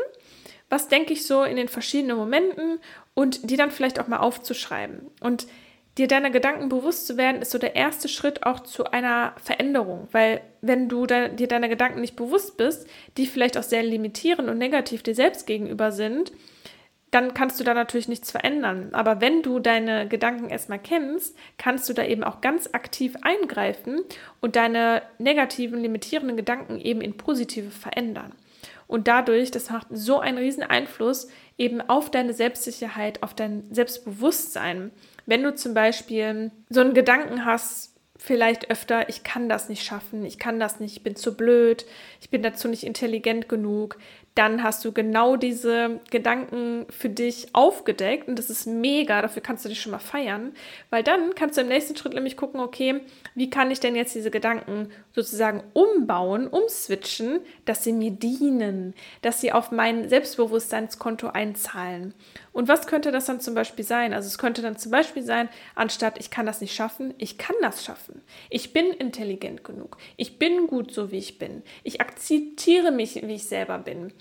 Was 0.71 0.89
denke 0.89 1.13
ich 1.13 1.27
so 1.27 1.43
in 1.43 1.57
den 1.57 1.69
verschiedenen 1.69 2.17
Momenten 2.17 2.81
und 3.15 3.51
die 3.51 3.57
dann 3.57 3.71
vielleicht 3.71 4.01
auch 4.01 4.09
mal 4.09 4.19
aufzuschreiben. 4.19 5.11
Und 5.21 5.49
dir 5.99 6.07
deiner 6.09 6.31
Gedanken 6.31 6.69
bewusst 6.71 7.07
zu 7.07 7.19
werden, 7.19 7.43
ist 7.43 7.51
so 7.51 7.59
der 7.59 7.77
erste 7.77 8.09
Schritt 8.09 8.47
auch 8.47 8.61
zu 8.61 8.85
einer 8.85 9.35
Veränderung. 9.43 10.09
Weil 10.13 10.41
wenn 10.63 10.89
du 10.89 11.05
de 11.05 11.35
dir 11.35 11.49
deiner 11.49 11.69
Gedanken 11.69 12.01
nicht 12.01 12.17
bewusst 12.17 12.57
bist, 12.57 12.87
die 13.19 13.27
vielleicht 13.27 13.59
auch 13.59 13.65
sehr 13.65 13.83
limitierend 13.83 14.49
und 14.49 14.57
negativ 14.57 15.03
dir 15.03 15.15
selbst 15.15 15.47
gegenüber 15.47 15.93
sind, 15.93 16.33
dann 17.11 17.35
kannst 17.35 17.59
du 17.59 17.65
da 17.65 17.75
natürlich 17.75 18.09
nichts 18.09 18.31
verändern. 18.31 18.91
Aber 18.93 19.21
wenn 19.21 19.43
du 19.43 19.59
deine 19.59 20.07
Gedanken 20.07 20.49
erstmal 20.49 20.79
kennst, 20.79 21.37
kannst 21.59 21.89
du 21.89 21.93
da 21.93 22.05
eben 22.05 22.23
auch 22.23 22.41
ganz 22.41 22.71
aktiv 22.73 23.17
eingreifen 23.23 24.03
und 24.41 24.57
deine 24.57 25.03
negativen, 25.19 25.81
limitierenden 25.81 26.37
Gedanken 26.37 26.79
eben 26.79 27.01
in 27.01 27.17
positive 27.17 27.71
verändern. 27.71 28.33
Und 28.87 29.07
dadurch, 29.07 29.51
das 29.51 29.71
macht 29.71 29.87
so 29.91 30.19
einen 30.19 30.39
riesen 30.39 30.65
Einfluss 30.65 31.29
eben 31.57 31.81
auf 31.81 32.11
deine 32.11 32.33
Selbstsicherheit, 32.33 33.23
auf 33.23 33.35
dein 33.35 33.73
Selbstbewusstsein. 33.73 34.91
Wenn 35.27 35.43
du 35.43 35.55
zum 35.55 35.75
Beispiel 35.75 36.51
so 36.69 36.81
einen 36.81 36.95
Gedanken 36.95 37.45
hast, 37.45 37.91
vielleicht 38.21 38.71
öfter, 38.71 39.09
ich 39.09 39.25
kann 39.25 39.49
das 39.49 39.69
nicht 39.69 39.83
schaffen, 39.83 40.25
ich 40.27 40.39
kann 40.39 40.61
das 40.61 40.79
nicht, 40.79 40.97
ich 40.97 41.03
bin 41.03 41.17
zu 41.17 41.37
blöd, 41.37 41.87
ich 42.21 42.31
bin 42.31 42.43
dazu 42.43 42.69
nicht 42.69 42.85
intelligent 42.85 43.49
genug, 43.49 43.97
dann 44.35 44.63
hast 44.63 44.85
du 44.85 44.93
genau 44.93 45.37
diese 45.37 46.01
Gedanken 46.11 46.87
für 46.89 47.09
dich 47.09 47.49
aufgedeckt 47.53 48.29
und 48.29 48.39
das 48.39 48.49
ist 48.49 48.67
mega, 48.67 49.21
dafür 49.23 49.43
kannst 49.43 49.65
du 49.65 49.69
dich 49.69 49.81
schon 49.81 49.93
mal 49.93 49.99
feiern, 49.99 50.53
weil 50.89 51.03
dann 51.03 51.35
kannst 51.35 51.57
du 51.57 51.63
im 51.63 51.69
nächsten 51.69 51.97
Schritt 51.97 52.15
nämlich 52.15 52.37
gucken, 52.37 52.61
okay, 52.61 53.01
wie 53.35 53.51
kann 53.51 53.71
ich 53.71 53.81
denn 53.81 53.97
jetzt 53.97 54.15
diese 54.15 54.31
Gedanken 54.31 54.91
sozusagen 55.13 55.65
umbauen, 55.73 56.47
umswitchen, 56.47 57.41
dass 57.65 57.83
sie 57.83 57.93
mir 57.93 58.13
dienen, 58.13 58.95
dass 59.23 59.41
sie 59.41 59.53
auf 59.53 59.73
mein 59.73 60.09
Selbstbewusstseinskonto 60.09 61.29
einzahlen. 61.29 62.15
Und 62.53 62.69
was 62.69 62.87
könnte 62.87 63.13
das 63.13 63.27
dann 63.27 63.41
zum 63.41 63.55
Beispiel 63.55 63.85
sein? 63.85 64.13
Also 64.13 64.27
es 64.27 64.39
könnte 64.39 64.63
dann 64.63 64.77
zum 64.77 64.91
Beispiel 64.91 65.23
sein, 65.23 65.49
anstatt 65.75 66.19
ich 66.19 66.31
kann 66.31 66.47
das 66.47 66.61
nicht 66.61 66.75
schaffen, 66.75 67.15
ich 67.19 67.39
kann 67.39 67.57
das 67.61 67.85
schaffen. 67.85 68.23
Ich 68.49 68.73
bin 68.73 68.91
intelligent 68.91 69.63
genug. 69.65 69.97
Ich 70.17 70.39
bin 70.39 70.67
gut 70.67 70.93
so, 70.93 71.11
wie 71.11 71.19
ich 71.19 71.39
bin. 71.39 71.63
Ich 71.85 72.01
akzeptiere 72.01 72.91
mich, 72.91 73.23
wie 73.23 73.35
ich 73.35 73.45
selber 73.45 73.79
bin. 73.79 74.13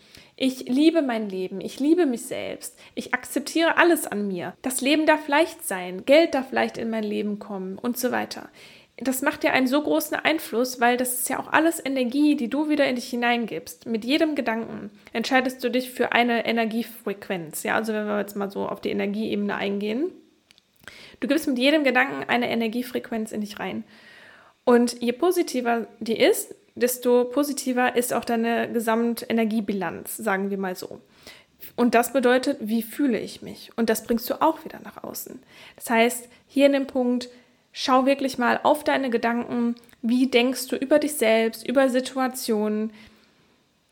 Ich 0.42 0.70
liebe 0.70 1.02
mein 1.02 1.28
Leben, 1.28 1.60
ich 1.60 1.82
liebe 1.82 2.06
mich 2.06 2.22
selbst, 2.22 2.80
ich 2.96 3.13
akzeptiere 3.13 3.76
alles 3.76 4.08
an 4.08 4.26
mir. 4.30 4.54
Das 4.62 4.80
Leben 4.80 5.06
darf 5.06 5.28
leicht 5.28 5.68
sein, 5.68 6.06
Geld 6.06 6.34
darf 6.34 6.54
leicht 6.54 6.78
in 6.78 6.89
mein 6.89 7.04
Leben 7.04 7.39
kommen 7.39 7.78
und 7.78 7.98
so 7.98 8.12
weiter. 8.12 8.50
Das 9.02 9.22
macht 9.22 9.44
ja 9.46 9.52
einen 9.52 9.68
so 9.68 9.82
großen 9.82 10.18
Einfluss, 10.18 10.82
weil 10.82 10.98
das 10.98 11.14
ist 11.14 11.30
ja 11.30 11.40
auch 11.40 11.52
alles 11.52 11.84
Energie, 11.84 12.36
die 12.36 12.50
du 12.50 12.68
wieder 12.68 12.86
in 12.88 12.96
dich 12.96 13.10
hineingibst. 13.10 13.86
Mit 13.86 14.04
jedem 14.04 14.36
Gedanken 14.36 14.92
entscheidest 15.14 15.64
du 15.64 15.70
dich 15.70 15.92
für 15.92 16.12
eine 16.12 16.46
Energiefrequenz. 16.46 17.64
Ja, 17.64 17.76
also 17.76 17.94
wenn 17.94 18.08
wir 18.08 18.20
jetzt 18.20 18.36
mal 18.36 18.52
so 18.52 18.68
auf 18.68 18.82
die 18.82 18.90
Energieebene 18.90 19.56
eingehen. 19.56 20.12
Du 21.20 21.28
gibst 21.28 21.48
mit 21.48 21.58
jedem 21.58 21.84
Gedanken 21.84 22.24
eine 22.28 22.50
Energiefrequenz 22.50 23.32
in 23.32 23.42
dich 23.42 23.60
rein. 23.60 23.84
Und 24.66 25.02
je 25.02 25.14
positiver 25.14 25.88
die 26.00 26.20
ist, 26.20 26.54
desto 26.76 27.26
positiver 27.26 27.96
ist 27.96 28.14
auch 28.14 28.26
deine 28.26 28.72
Gesamtenergiebilanz, 28.72 30.18
sagen 30.18 30.50
wir 30.50 30.58
mal 30.58 30.76
so. 30.76 31.00
Und 31.76 31.96
das 31.96 32.14
bedeutet, 32.14 32.58
wie 32.62 32.82
fühle 32.82 33.20
ich 33.20 33.42
mich? 33.42 33.72
Und 33.76 33.90
das 33.90 34.04
bringst 34.04 34.30
du 34.30 34.42
auch 34.42 34.64
wieder 34.66 34.80
nach 34.84 35.04
außen. 35.04 35.42
Das 35.76 35.90
heißt, 35.90 36.30
hier 36.48 36.66
in 36.66 36.74
dem 36.74 36.88
Punkt, 36.88 37.30
schau 37.82 38.06
wirklich 38.06 38.38
mal 38.38 38.60
auf 38.63 38.84
deine 38.84 39.10
Gedanken. 39.10 39.76
Wie 40.02 40.28
denkst 40.28 40.68
du 40.68 40.76
über 40.76 41.00
dich 41.00 41.13
selbst, 41.13 41.65
über 41.65 41.88
Situationen? 41.88 42.92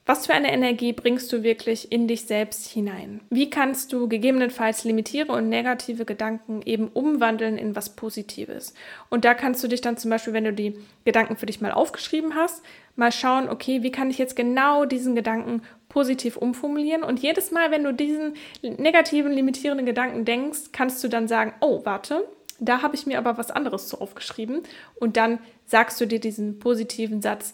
Was 0.05 0.25
für 0.25 0.33
eine 0.33 0.51
Energie 0.51 0.91
bringst 0.91 1.31
du 1.31 1.41
wirklich 1.41 1.89
in 1.89 2.05
dich 2.05 2.25
selbst 2.25 2.67
hinein? 2.67 3.21
Wie 3.29 3.49
kannst 3.49 3.93
du 3.93 4.09
gegebenenfalls 4.09 4.83
limitiere 4.83 5.31
und 5.31 5.47
negative 5.47 6.03
Gedanken 6.03 6.61
eben 6.65 6.89
umwandeln 6.89 7.57
in 7.57 7.77
was 7.77 7.95
Positives? 7.95 8.73
Und 9.09 9.23
da 9.23 9.33
kannst 9.33 9.63
du 9.63 9.69
dich 9.69 9.79
dann 9.79 9.95
zum 9.95 10.11
Beispiel, 10.11 10.33
wenn 10.33 10.43
du 10.43 10.53
die 10.53 10.77
Gedanken 11.05 11.37
für 11.37 11.45
dich 11.45 11.61
mal 11.61 11.71
aufgeschrieben 11.71 12.35
hast, 12.35 12.63
mal 12.97 13.13
schauen, 13.13 13.47
okay, 13.47 13.83
wie 13.83 13.91
kann 13.91 14.09
ich 14.09 14.17
jetzt 14.17 14.35
genau 14.35 14.83
diesen 14.83 15.15
Gedanken 15.15 15.61
positiv 15.87 16.35
umformulieren? 16.35 17.03
Und 17.03 17.21
jedes 17.21 17.51
Mal, 17.51 17.71
wenn 17.71 17.85
du 17.85 17.93
diesen 17.93 18.33
negativen, 18.61 19.31
limitierenden 19.31 19.85
Gedanken 19.85 20.25
denkst, 20.25 20.71
kannst 20.73 21.01
du 21.05 21.07
dann 21.07 21.29
sagen, 21.29 21.53
oh, 21.61 21.81
warte, 21.85 22.27
da 22.59 22.81
habe 22.81 22.95
ich 22.95 23.05
mir 23.05 23.17
aber 23.17 23.37
was 23.37 23.51
anderes 23.51 23.87
zu 23.87 24.01
aufgeschrieben. 24.01 24.63
Und 24.95 25.17
dann 25.17 25.39
sagst 25.65 25.99
du 26.01 26.05
dir 26.05 26.19
diesen 26.19 26.59
positiven 26.59 27.21
Satz, 27.21 27.53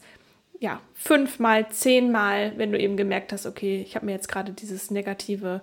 ja, 0.59 0.79
fünfmal, 0.93 1.69
zehnmal, 1.69 2.53
wenn 2.57 2.71
du 2.71 2.79
eben 2.79 2.95
gemerkt 2.95 3.33
hast, 3.33 3.45
okay, 3.45 3.81
ich 3.85 3.95
habe 3.95 4.05
mir 4.05 4.13
jetzt 4.13 4.29
gerade 4.29 4.53
dieses 4.53 4.91
Negative, 4.91 5.61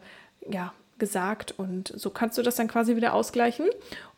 ja, 0.48 0.74
gesagt 0.98 1.54
und 1.56 1.92
so 1.96 2.10
kannst 2.10 2.36
du 2.38 2.42
das 2.42 2.56
dann 2.56 2.68
quasi 2.68 2.94
wieder 2.94 3.14
ausgleichen 3.14 3.66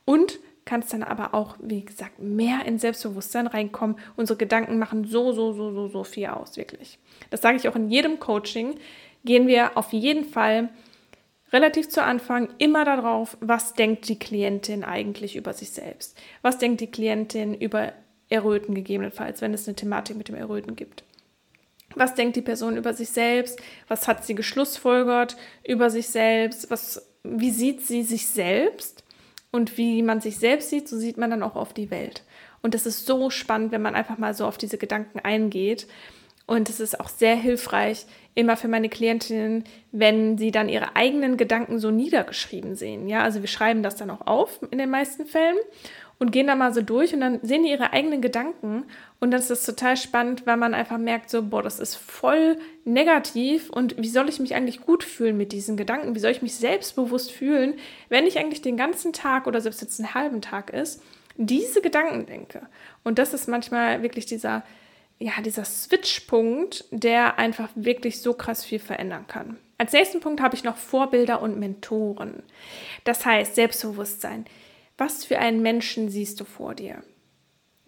und 0.04 0.40
kannst 0.64 0.92
dann 0.92 1.02
aber 1.02 1.34
auch, 1.34 1.56
wie 1.60 1.84
gesagt, 1.84 2.18
mehr 2.18 2.64
in 2.66 2.78
Selbstbewusstsein 2.78 3.46
reinkommen. 3.46 3.96
Unsere 4.16 4.36
Gedanken 4.36 4.78
machen 4.78 5.04
so, 5.04 5.32
so, 5.32 5.52
so, 5.52 5.72
so, 5.72 5.88
so 5.88 6.04
viel 6.04 6.26
aus, 6.26 6.56
wirklich. 6.56 6.98
Das 7.30 7.40
sage 7.40 7.56
ich 7.56 7.68
auch 7.68 7.76
in 7.76 7.88
jedem 7.88 8.20
Coaching. 8.20 8.74
Gehen 9.24 9.46
wir 9.46 9.76
auf 9.76 9.92
jeden 9.92 10.24
Fall 10.24 10.68
relativ 11.52 11.88
zu 11.88 12.02
Anfang 12.02 12.48
immer 12.58 12.84
darauf, 12.84 13.36
was 13.40 13.74
denkt 13.74 14.08
die 14.08 14.18
Klientin 14.18 14.84
eigentlich 14.84 15.36
über 15.36 15.52
sich 15.52 15.70
selbst? 15.70 16.18
Was 16.42 16.58
denkt 16.58 16.80
die 16.80 16.90
Klientin 16.90 17.54
über 17.54 17.92
Erröten 18.32 18.74
gegebenenfalls, 18.74 19.42
wenn 19.42 19.52
es 19.52 19.68
eine 19.68 19.76
Thematik 19.76 20.16
mit 20.16 20.28
dem 20.28 20.34
Erröten 20.34 20.74
gibt. 20.74 21.04
Was 21.94 22.14
denkt 22.14 22.36
die 22.36 22.42
Person 22.42 22.78
über 22.78 22.94
sich 22.94 23.10
selbst? 23.10 23.60
Was 23.88 24.08
hat 24.08 24.24
sie 24.24 24.34
geschlussfolgert 24.34 25.36
über 25.66 25.90
sich 25.90 26.08
selbst? 26.08 26.70
Was, 26.70 27.06
wie 27.22 27.50
sieht 27.50 27.82
sie 27.82 28.02
sich 28.02 28.26
selbst? 28.26 29.04
Und 29.50 29.76
wie 29.76 30.02
man 30.02 30.22
sich 30.22 30.38
selbst 30.38 30.70
sieht, 30.70 30.88
so 30.88 30.96
sieht 30.96 31.18
man 31.18 31.30
dann 31.30 31.42
auch 31.42 31.56
auf 31.56 31.74
die 31.74 31.90
Welt. 31.90 32.24
Und 32.62 32.72
das 32.72 32.86
ist 32.86 33.04
so 33.04 33.28
spannend, 33.28 33.70
wenn 33.70 33.82
man 33.82 33.94
einfach 33.94 34.16
mal 34.16 34.32
so 34.32 34.46
auf 34.46 34.56
diese 34.56 34.78
Gedanken 34.78 35.20
eingeht. 35.20 35.86
Und 36.52 36.68
es 36.68 36.80
ist 36.80 37.00
auch 37.00 37.08
sehr 37.08 37.34
hilfreich, 37.34 38.04
immer 38.34 38.58
für 38.58 38.68
meine 38.68 38.90
Klientinnen, 38.90 39.64
wenn 39.90 40.36
sie 40.36 40.50
dann 40.50 40.68
ihre 40.68 40.96
eigenen 40.96 41.38
Gedanken 41.38 41.78
so 41.78 41.90
niedergeschrieben 41.90 42.74
sehen. 42.74 43.08
Ja, 43.08 43.22
also 43.22 43.40
wir 43.40 43.48
schreiben 43.48 43.82
das 43.82 43.96
dann 43.96 44.10
auch 44.10 44.26
auf 44.26 44.60
in 44.70 44.76
den 44.76 44.90
meisten 44.90 45.24
Fällen 45.24 45.56
und 46.18 46.30
gehen 46.30 46.48
da 46.48 46.54
mal 46.54 46.74
so 46.74 46.82
durch 46.82 47.14
und 47.14 47.22
dann 47.22 47.40
sehen 47.40 47.62
die 47.62 47.70
ihre 47.70 47.94
eigenen 47.94 48.20
Gedanken 48.20 48.84
und 49.18 49.30
das 49.30 49.50
ist 49.50 49.64
total 49.64 49.96
spannend, 49.96 50.46
weil 50.46 50.58
man 50.58 50.74
einfach 50.74 50.98
merkt 50.98 51.30
so, 51.30 51.42
boah, 51.42 51.62
das 51.62 51.80
ist 51.80 51.96
voll 51.96 52.58
negativ 52.84 53.70
und 53.70 53.96
wie 53.96 54.10
soll 54.10 54.28
ich 54.28 54.38
mich 54.38 54.54
eigentlich 54.54 54.82
gut 54.82 55.04
fühlen 55.04 55.38
mit 55.38 55.52
diesen 55.52 55.78
Gedanken? 55.78 56.14
Wie 56.14 56.20
soll 56.20 56.32
ich 56.32 56.42
mich 56.42 56.56
selbstbewusst 56.56 57.32
fühlen, 57.32 57.76
wenn 58.10 58.26
ich 58.26 58.38
eigentlich 58.38 58.60
den 58.60 58.76
ganzen 58.76 59.14
Tag 59.14 59.46
oder 59.46 59.62
selbst 59.62 59.80
jetzt 59.80 59.98
einen 59.98 60.12
halben 60.12 60.42
Tag 60.42 60.68
ist, 60.68 61.02
diese 61.38 61.80
Gedanken 61.80 62.26
denke? 62.26 62.60
Und 63.04 63.18
das 63.18 63.32
ist 63.32 63.48
manchmal 63.48 64.02
wirklich 64.02 64.26
dieser 64.26 64.64
ja, 65.22 65.40
dieser 65.40 65.64
Switchpunkt, 65.64 66.84
der 66.90 67.38
einfach 67.38 67.68
wirklich 67.74 68.20
so 68.20 68.34
krass 68.34 68.64
viel 68.64 68.80
verändern 68.80 69.26
kann. 69.28 69.56
Als 69.78 69.92
nächsten 69.92 70.20
Punkt 70.20 70.40
habe 70.40 70.56
ich 70.56 70.64
noch 70.64 70.76
Vorbilder 70.76 71.40
und 71.42 71.58
Mentoren. 71.58 72.42
Das 73.04 73.24
heißt 73.24 73.54
Selbstbewusstsein. 73.54 74.46
Was 74.98 75.24
für 75.24 75.38
einen 75.38 75.62
Menschen 75.62 76.08
siehst 76.08 76.40
du 76.40 76.44
vor 76.44 76.74
dir? 76.74 77.02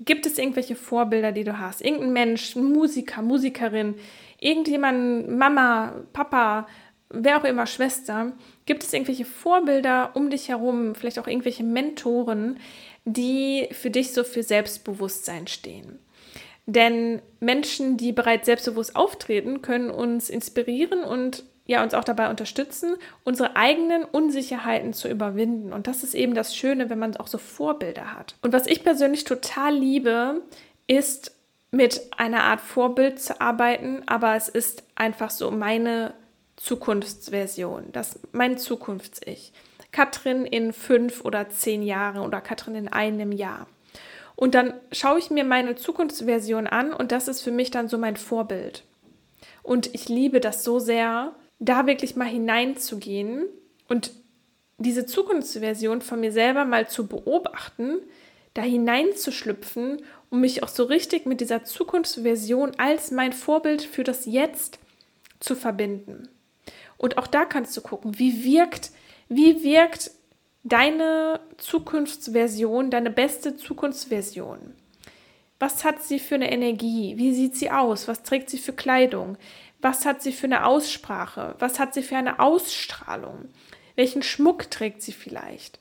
Gibt 0.00 0.26
es 0.26 0.38
irgendwelche 0.38 0.76
Vorbilder, 0.76 1.32
die 1.32 1.44
du 1.44 1.58
hast? 1.58 1.82
Irgendein 1.82 2.12
Mensch, 2.12 2.56
Musiker, 2.56 3.22
Musikerin, 3.22 3.94
irgendjemand, 4.40 5.28
Mama, 5.28 5.94
Papa, 6.12 6.66
wer 7.10 7.38
auch 7.38 7.44
immer, 7.44 7.66
Schwester? 7.66 8.32
Gibt 8.66 8.82
es 8.82 8.92
irgendwelche 8.92 9.24
Vorbilder 9.24 10.12
um 10.14 10.30
dich 10.30 10.48
herum, 10.48 10.94
vielleicht 10.94 11.18
auch 11.18 11.28
irgendwelche 11.28 11.64
Mentoren, 11.64 12.58
die 13.04 13.68
für 13.72 13.90
dich 13.90 14.12
so 14.12 14.24
für 14.24 14.42
Selbstbewusstsein 14.42 15.46
stehen? 15.46 15.98
Denn 16.66 17.20
Menschen, 17.40 17.96
die 17.96 18.12
bereits 18.12 18.46
selbstbewusst 18.46 18.96
auftreten, 18.96 19.62
können 19.62 19.90
uns 19.90 20.30
inspirieren 20.30 21.04
und 21.04 21.44
ja 21.66 21.82
uns 21.82 21.94
auch 21.94 22.04
dabei 22.04 22.30
unterstützen, 22.30 22.96
unsere 23.22 23.56
eigenen 23.56 24.04
Unsicherheiten 24.04 24.92
zu 24.92 25.08
überwinden. 25.08 25.72
Und 25.72 25.86
das 25.86 26.02
ist 26.02 26.14
eben 26.14 26.34
das 26.34 26.54
Schöne, 26.56 26.90
wenn 26.90 26.98
man 26.98 27.16
auch 27.16 27.26
so 27.26 27.38
Vorbilder 27.38 28.14
hat. 28.14 28.36
Und 28.42 28.52
was 28.52 28.66
ich 28.66 28.82
persönlich 28.82 29.24
total 29.24 29.74
liebe, 29.74 30.42
ist 30.86 31.34
mit 31.70 32.02
einer 32.16 32.44
Art 32.44 32.60
Vorbild 32.60 33.20
zu 33.20 33.40
arbeiten, 33.40 34.02
aber 34.06 34.36
es 34.36 34.48
ist 34.48 34.84
einfach 34.94 35.30
so 35.30 35.50
meine 35.50 36.14
Zukunftsversion, 36.56 37.90
das 37.92 38.20
mein 38.32 38.58
Zukunfts-Ich. 38.58 39.52
Katrin 39.90 40.44
in 40.44 40.72
fünf 40.72 41.24
oder 41.24 41.48
zehn 41.50 41.82
Jahren 41.82 42.20
oder 42.22 42.40
Katrin 42.40 42.74
in 42.74 42.88
einem 42.88 43.32
Jahr. 43.32 43.66
Und 44.36 44.54
dann 44.54 44.74
schaue 44.92 45.18
ich 45.18 45.30
mir 45.30 45.44
meine 45.44 45.76
Zukunftsversion 45.76 46.66
an 46.66 46.92
und 46.92 47.12
das 47.12 47.28
ist 47.28 47.42
für 47.42 47.52
mich 47.52 47.70
dann 47.70 47.88
so 47.88 47.98
mein 47.98 48.16
Vorbild. 48.16 48.84
Und 49.62 49.94
ich 49.94 50.08
liebe 50.08 50.40
das 50.40 50.64
so 50.64 50.78
sehr, 50.78 51.34
da 51.58 51.86
wirklich 51.86 52.16
mal 52.16 52.28
hineinzugehen 52.28 53.46
und 53.88 54.12
diese 54.78 55.06
Zukunftsversion 55.06 56.02
von 56.02 56.20
mir 56.20 56.32
selber 56.32 56.64
mal 56.64 56.88
zu 56.88 57.06
beobachten, 57.06 57.98
da 58.54 58.62
hineinzuschlüpfen, 58.62 60.02
um 60.30 60.40
mich 60.40 60.62
auch 60.62 60.68
so 60.68 60.84
richtig 60.84 61.26
mit 61.26 61.40
dieser 61.40 61.64
Zukunftsversion 61.64 62.72
als 62.78 63.10
mein 63.10 63.32
Vorbild 63.32 63.82
für 63.82 64.04
das 64.04 64.26
Jetzt 64.26 64.78
zu 65.40 65.54
verbinden. 65.54 66.28
Und 66.96 67.18
auch 67.18 67.26
da 67.26 67.44
kannst 67.44 67.76
du 67.76 67.80
gucken, 67.80 68.18
wie 68.18 68.44
wirkt, 68.44 68.90
wie 69.28 69.62
wirkt 69.62 70.10
deine 70.64 71.40
Zukunftsversion, 71.58 72.90
deine 72.90 73.10
beste 73.10 73.56
Zukunftsversion. 73.56 74.74
Was 75.60 75.84
hat 75.84 76.02
sie 76.02 76.18
für 76.18 76.34
eine 76.34 76.50
Energie? 76.50 77.16
Wie 77.16 77.32
sieht 77.32 77.56
sie 77.56 77.70
aus? 77.70 78.08
Was 78.08 78.22
trägt 78.22 78.50
sie 78.50 78.58
für 78.58 78.72
Kleidung? 78.72 79.36
Was 79.80 80.04
hat 80.04 80.22
sie 80.22 80.32
für 80.32 80.46
eine 80.46 80.66
Aussprache? 80.66 81.54
Was 81.58 81.78
hat 81.78 81.94
sie 81.94 82.02
für 82.02 82.16
eine 82.16 82.40
Ausstrahlung? 82.40 83.48
Welchen 83.94 84.22
Schmuck 84.22 84.70
trägt 84.70 85.02
sie 85.02 85.12
vielleicht? 85.12 85.78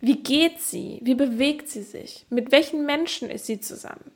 Wie 0.00 0.22
geht 0.22 0.60
sie? 0.60 1.00
Wie 1.02 1.14
bewegt 1.14 1.68
sie 1.68 1.82
sich? 1.82 2.26
Mit 2.30 2.52
welchen 2.52 2.86
Menschen 2.86 3.28
ist 3.28 3.46
sie 3.46 3.60
zusammen? 3.60 4.12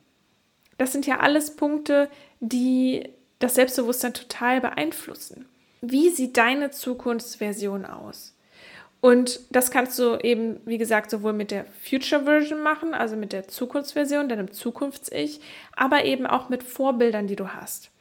Das 0.77 0.91
sind 0.91 1.05
ja 1.05 1.19
alles 1.19 1.55
Punkte, 1.55 2.09
die 2.39 3.09
das 3.39 3.55
Selbstbewusstsein 3.55 4.13
total 4.13 4.61
beeinflussen. 4.61 5.47
Wie 5.81 6.09
sieht 6.09 6.37
deine 6.37 6.71
Zukunftsversion 6.71 7.85
aus? 7.85 8.34
Und 9.05 9.41
das 9.51 9.69
kannst 9.69 9.99
du 9.99 10.17
eben, 10.17 10.59
wie 10.65 10.79
gesagt, 10.79 11.11
sowohl 11.11 11.33
mit 11.33 11.51
der 11.51 11.65
Future 11.87 12.23
Version 12.23 12.63
machen, 12.63 12.95
also 12.95 13.15
mit 13.15 13.33
der 13.33 13.47
Zukunftsversion, 13.47 14.29
deinem 14.29 14.51
Zukunfts-Ich, 14.51 15.41
aber 15.75 16.05
eben 16.05 16.25
auch 16.25 16.49
mit 16.49 16.63
Vorbildern, 16.63 17.27
die 17.27 17.35
du 17.35 17.49
hast. 17.49 17.91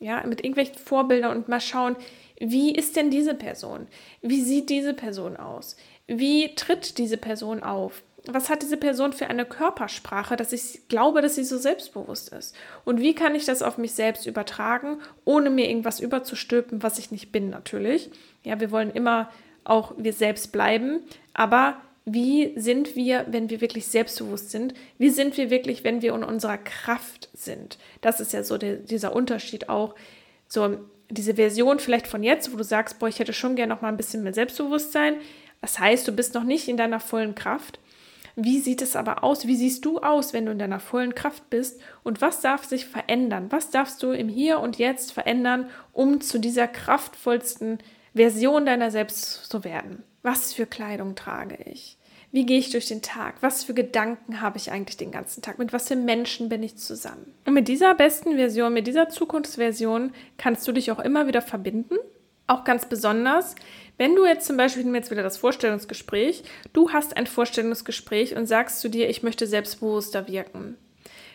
Ja, 0.00 0.22
mit 0.26 0.44
irgendwelchen 0.44 0.76
Vorbildern 0.76 1.34
und 1.34 1.48
mal 1.48 1.62
schauen, 1.62 1.96
wie 2.38 2.74
ist 2.74 2.94
denn 2.94 3.10
diese 3.10 3.32
Person? 3.32 3.86
Wie 4.20 4.42
sieht 4.42 4.68
diese 4.68 4.92
Person 4.92 5.38
aus? 5.38 5.78
Wie 6.06 6.54
tritt 6.56 6.98
diese 6.98 7.16
Person 7.16 7.62
auf? 7.62 8.02
Was 8.26 8.50
hat 8.50 8.60
diese 8.60 8.76
Person 8.76 9.14
für 9.14 9.28
eine 9.28 9.46
Körpersprache, 9.46 10.36
dass 10.36 10.52
ich 10.52 10.88
glaube, 10.88 11.22
dass 11.22 11.36
sie 11.36 11.44
so 11.44 11.56
selbstbewusst 11.56 12.34
ist? 12.34 12.54
Und 12.84 13.00
wie 13.00 13.14
kann 13.14 13.34
ich 13.34 13.46
das 13.46 13.62
auf 13.62 13.78
mich 13.78 13.92
selbst 13.92 14.26
übertragen, 14.26 14.98
ohne 15.24 15.48
mir 15.48 15.70
irgendwas 15.70 16.00
überzustülpen, 16.00 16.82
was 16.82 16.98
ich 16.98 17.10
nicht 17.10 17.32
bin, 17.32 17.48
natürlich? 17.48 18.10
Ja, 18.42 18.60
wir 18.60 18.70
wollen 18.70 18.90
immer 18.90 19.30
auch 19.70 19.94
wir 19.96 20.12
selbst 20.12 20.52
bleiben, 20.52 21.00
aber 21.32 21.76
wie 22.04 22.52
sind 22.56 22.96
wir, 22.96 23.26
wenn 23.30 23.50
wir 23.50 23.60
wirklich 23.60 23.86
selbstbewusst 23.86 24.50
sind? 24.50 24.74
Wie 24.98 25.10
sind 25.10 25.36
wir 25.36 25.50
wirklich, 25.50 25.84
wenn 25.84 26.02
wir 26.02 26.14
in 26.14 26.24
unserer 26.24 26.58
Kraft 26.58 27.28
sind? 27.34 27.78
Das 28.00 28.20
ist 28.20 28.32
ja 28.32 28.42
so 28.42 28.58
der, 28.58 28.76
dieser 28.76 29.14
Unterschied 29.14 29.68
auch. 29.68 29.94
So 30.48 30.78
diese 31.08 31.34
Version 31.34 31.78
vielleicht 31.78 32.06
von 32.06 32.22
jetzt, 32.22 32.52
wo 32.52 32.56
du 32.56 32.64
sagst, 32.64 32.98
boah, 32.98 33.08
ich 33.08 33.18
hätte 33.18 33.32
schon 33.32 33.54
gerne 33.54 33.72
noch 33.72 33.82
mal 33.82 33.88
ein 33.88 33.96
bisschen 33.96 34.22
mehr 34.22 34.34
Selbstbewusstsein. 34.34 35.16
Das 35.60 35.78
heißt, 35.78 36.08
du 36.08 36.12
bist 36.12 36.34
noch 36.34 36.44
nicht 36.44 36.68
in 36.68 36.76
deiner 36.76 37.00
vollen 37.00 37.34
Kraft. 37.34 37.78
Wie 38.36 38.60
sieht 38.60 38.80
es 38.80 38.96
aber 38.96 39.22
aus? 39.22 39.46
Wie 39.46 39.56
siehst 39.56 39.84
du 39.84 39.98
aus, 39.98 40.32
wenn 40.32 40.46
du 40.46 40.52
in 40.52 40.58
deiner 40.58 40.80
vollen 40.80 41.14
Kraft 41.14 41.50
bist? 41.50 41.80
Und 42.02 42.20
was 42.20 42.40
darf 42.40 42.64
sich 42.64 42.86
verändern? 42.86 43.46
Was 43.50 43.70
darfst 43.70 44.02
du 44.02 44.12
im 44.12 44.28
Hier 44.28 44.60
und 44.60 44.78
Jetzt 44.78 45.12
verändern, 45.12 45.68
um 45.92 46.20
zu 46.20 46.38
dieser 46.38 46.66
kraftvollsten 46.66 47.78
Version 48.14 48.66
deiner 48.66 48.90
selbst 48.90 49.44
zu 49.50 49.64
werden. 49.64 50.02
Was 50.22 50.52
für 50.52 50.66
Kleidung 50.66 51.14
trage 51.14 51.58
ich? 51.64 51.96
Wie 52.32 52.46
gehe 52.46 52.58
ich 52.58 52.70
durch 52.70 52.86
den 52.86 53.02
Tag? 53.02 53.36
Was 53.40 53.64
für 53.64 53.74
Gedanken 53.74 54.40
habe 54.40 54.56
ich 54.56 54.70
eigentlich 54.70 54.96
den 54.96 55.10
ganzen 55.10 55.42
Tag? 55.42 55.58
Mit 55.58 55.72
was 55.72 55.88
für 55.88 55.96
Menschen 55.96 56.48
bin 56.48 56.62
ich 56.62 56.76
zusammen? 56.76 57.34
Und 57.44 57.54
mit 57.54 57.66
dieser 57.66 57.94
besten 57.94 58.36
Version, 58.36 58.72
mit 58.72 58.86
dieser 58.86 59.08
Zukunftsversion 59.08 60.12
kannst 60.38 60.66
du 60.68 60.72
dich 60.72 60.92
auch 60.92 61.00
immer 61.00 61.26
wieder 61.26 61.42
verbinden. 61.42 61.96
Auch 62.46 62.64
ganz 62.64 62.86
besonders, 62.86 63.54
wenn 63.96 64.14
du 64.14 64.26
jetzt 64.26 64.46
zum 64.46 64.56
Beispiel, 64.56 64.82
nehmen 64.82 64.94
wir 64.94 65.00
jetzt 65.00 65.10
wieder 65.10 65.22
das 65.22 65.38
Vorstellungsgespräch, 65.38 66.42
du 66.72 66.90
hast 66.92 67.16
ein 67.16 67.26
Vorstellungsgespräch 67.26 68.36
und 68.36 68.46
sagst 68.46 68.80
zu 68.80 68.88
dir, 68.88 69.08
ich 69.08 69.22
möchte 69.22 69.46
selbstbewusster 69.46 70.26
wirken. 70.26 70.76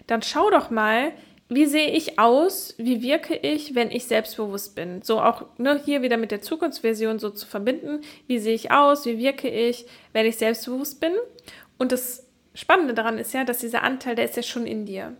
Dann 0.07 0.21
schau 0.21 0.49
doch 0.49 0.69
mal, 0.69 1.11
wie 1.47 1.67
sehe 1.67 1.91
ich 1.91 2.17
aus, 2.17 2.73
wie 2.77 3.03
wirke 3.03 3.35
ich, 3.35 3.75
wenn 3.75 3.91
ich 3.91 4.05
selbstbewusst 4.05 4.75
bin? 4.75 5.03
So 5.03 5.21
auch 5.21 5.45
ne, 5.57 5.79
hier 5.83 6.01
wieder 6.01 6.17
mit 6.17 6.31
der 6.31 6.41
Zukunftsversion 6.41 7.19
so 7.19 7.29
zu 7.29 7.45
verbinden. 7.45 8.01
Wie 8.25 8.39
sehe 8.39 8.55
ich 8.55 8.71
aus, 8.71 9.05
wie 9.05 9.19
wirke 9.19 9.49
ich, 9.49 9.85
wenn 10.11 10.25
ich 10.25 10.37
selbstbewusst 10.37 10.99
bin? 10.99 11.13
Und 11.77 11.91
das 11.91 12.25
Spannende 12.55 12.95
daran 12.95 13.19
ist 13.19 13.33
ja, 13.33 13.43
dass 13.43 13.59
dieser 13.59 13.83
Anteil, 13.83 14.15
der 14.15 14.25
ist 14.25 14.37
ja 14.37 14.43
schon 14.43 14.65
in 14.65 14.85
dir. 14.85 15.15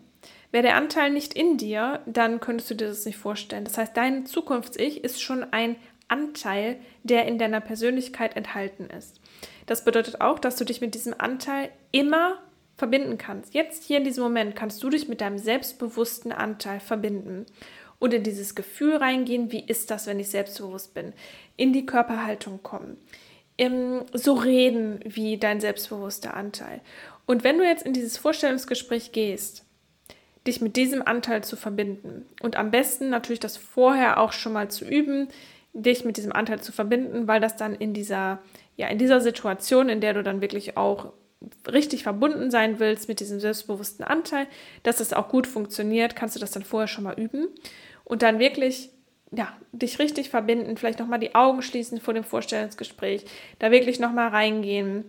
Wäre 0.51 0.63
der 0.63 0.77
Anteil 0.77 1.11
nicht 1.11 1.33
in 1.33 1.57
dir, 1.57 1.99
dann 2.05 2.39
könntest 2.39 2.71
du 2.71 2.75
dir 2.75 2.87
das 2.87 3.05
nicht 3.05 3.17
vorstellen. 3.17 3.65
Das 3.65 3.77
heißt, 3.77 3.95
dein 3.95 4.25
Zukunfts-Ich 4.25 5.03
ist 5.03 5.21
schon 5.21 5.43
ein 5.51 5.75
Anteil, 6.07 6.77
der 7.03 7.25
in 7.27 7.37
deiner 7.37 7.61
Persönlichkeit 7.61 8.35
enthalten 8.35 8.89
ist. 8.89 9.19
Das 9.65 9.83
bedeutet 9.83 10.21
auch, 10.21 10.39
dass 10.39 10.55
du 10.55 10.63
dich 10.63 10.81
mit 10.81 10.95
diesem 10.95 11.13
Anteil 11.17 11.69
immer 11.91 12.39
verbinden 12.75 13.17
kannst. 13.17 13.53
Jetzt 13.53 13.83
hier 13.83 13.97
in 13.97 14.03
diesem 14.03 14.23
Moment 14.23 14.55
kannst 14.55 14.83
du 14.83 14.89
dich 14.89 15.07
mit 15.07 15.21
deinem 15.21 15.37
selbstbewussten 15.37 16.31
Anteil 16.31 16.79
verbinden 16.79 17.45
und 17.99 18.13
in 18.13 18.23
dieses 18.23 18.55
Gefühl 18.55 18.97
reingehen, 18.97 19.51
wie 19.51 19.63
ist 19.65 19.91
das, 19.91 20.07
wenn 20.07 20.19
ich 20.19 20.29
selbstbewusst 20.29 20.93
bin, 20.93 21.13
in 21.55 21.73
die 21.73 21.85
Körperhaltung 21.85 22.61
kommen, 22.63 22.97
so 24.13 24.33
reden 24.33 24.99
wie 25.05 25.37
dein 25.37 25.61
selbstbewusster 25.61 26.33
Anteil. 26.33 26.81
Und 27.25 27.43
wenn 27.43 27.57
du 27.57 27.63
jetzt 27.63 27.85
in 27.85 27.93
dieses 27.93 28.17
Vorstellungsgespräch 28.17 29.13
gehst, 29.13 29.65
dich 30.45 30.61
mit 30.61 30.75
diesem 30.75 31.01
Anteil 31.01 31.43
zu 31.43 31.55
verbinden 31.55 32.25
und 32.41 32.57
am 32.57 32.69
besten 32.69 33.09
natürlich 33.09 33.39
das 33.39 33.57
vorher 33.57 34.19
auch 34.19 34.33
schon 34.33 34.53
mal 34.53 34.69
zu 34.69 34.85
üben, 34.85 35.29
dich 35.73 36.05
mit 36.05 36.17
diesem 36.17 36.33
Anteil 36.33 36.61
zu 36.61 36.71
verbinden, 36.71 37.27
weil 37.27 37.41
das 37.41 37.55
dann 37.55 37.73
in 37.73 37.93
dieser 37.93 38.41
ja 38.77 38.87
in 38.87 38.97
dieser 38.97 39.21
Situation, 39.21 39.89
in 39.89 40.01
der 40.01 40.13
du 40.13 40.21
dann 40.21 40.41
wirklich 40.41 40.77
auch 40.77 41.13
richtig 41.71 42.03
verbunden 42.03 42.49
sein 42.51 42.79
willst 42.79 43.07
mit 43.07 43.19
diesem 43.19 43.39
selbstbewussten 43.39 44.05
Anteil, 44.05 44.47
dass 44.83 44.99
es 44.99 45.13
auch 45.13 45.29
gut 45.29 45.47
funktioniert, 45.47 46.15
kannst 46.15 46.35
du 46.35 46.39
das 46.39 46.51
dann 46.51 46.63
vorher 46.63 46.87
schon 46.87 47.03
mal 47.03 47.19
üben 47.19 47.47
und 48.03 48.21
dann 48.21 48.39
wirklich 48.39 48.89
ja, 49.31 49.53
dich 49.71 49.99
richtig 49.99 50.29
verbinden, 50.29 50.77
vielleicht 50.77 50.99
nochmal 50.99 51.19
die 51.19 51.35
Augen 51.35 51.61
schließen 51.61 51.99
vor 51.99 52.13
dem 52.13 52.23
Vorstellungsgespräch, 52.23 53.25
da 53.59 53.71
wirklich 53.71 53.99
nochmal 53.99 54.29
reingehen, 54.29 55.03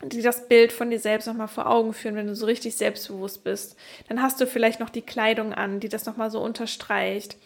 das 0.00 0.46
Bild 0.46 0.72
von 0.72 0.90
dir 0.90 1.00
selbst 1.00 1.26
nochmal 1.26 1.48
vor 1.48 1.70
Augen 1.70 1.94
führen, 1.94 2.16
wenn 2.16 2.26
du 2.26 2.34
so 2.34 2.44
richtig 2.44 2.76
selbstbewusst 2.76 3.44
bist. 3.44 3.76
Dann 4.08 4.20
hast 4.22 4.38
du 4.40 4.46
vielleicht 4.46 4.78
noch 4.78 4.90
die 4.90 5.02
Kleidung 5.02 5.54
an, 5.54 5.80
die 5.80 5.88
das 5.88 6.04
nochmal 6.04 6.30
so 6.30 6.40
unterstreicht. 6.40 7.38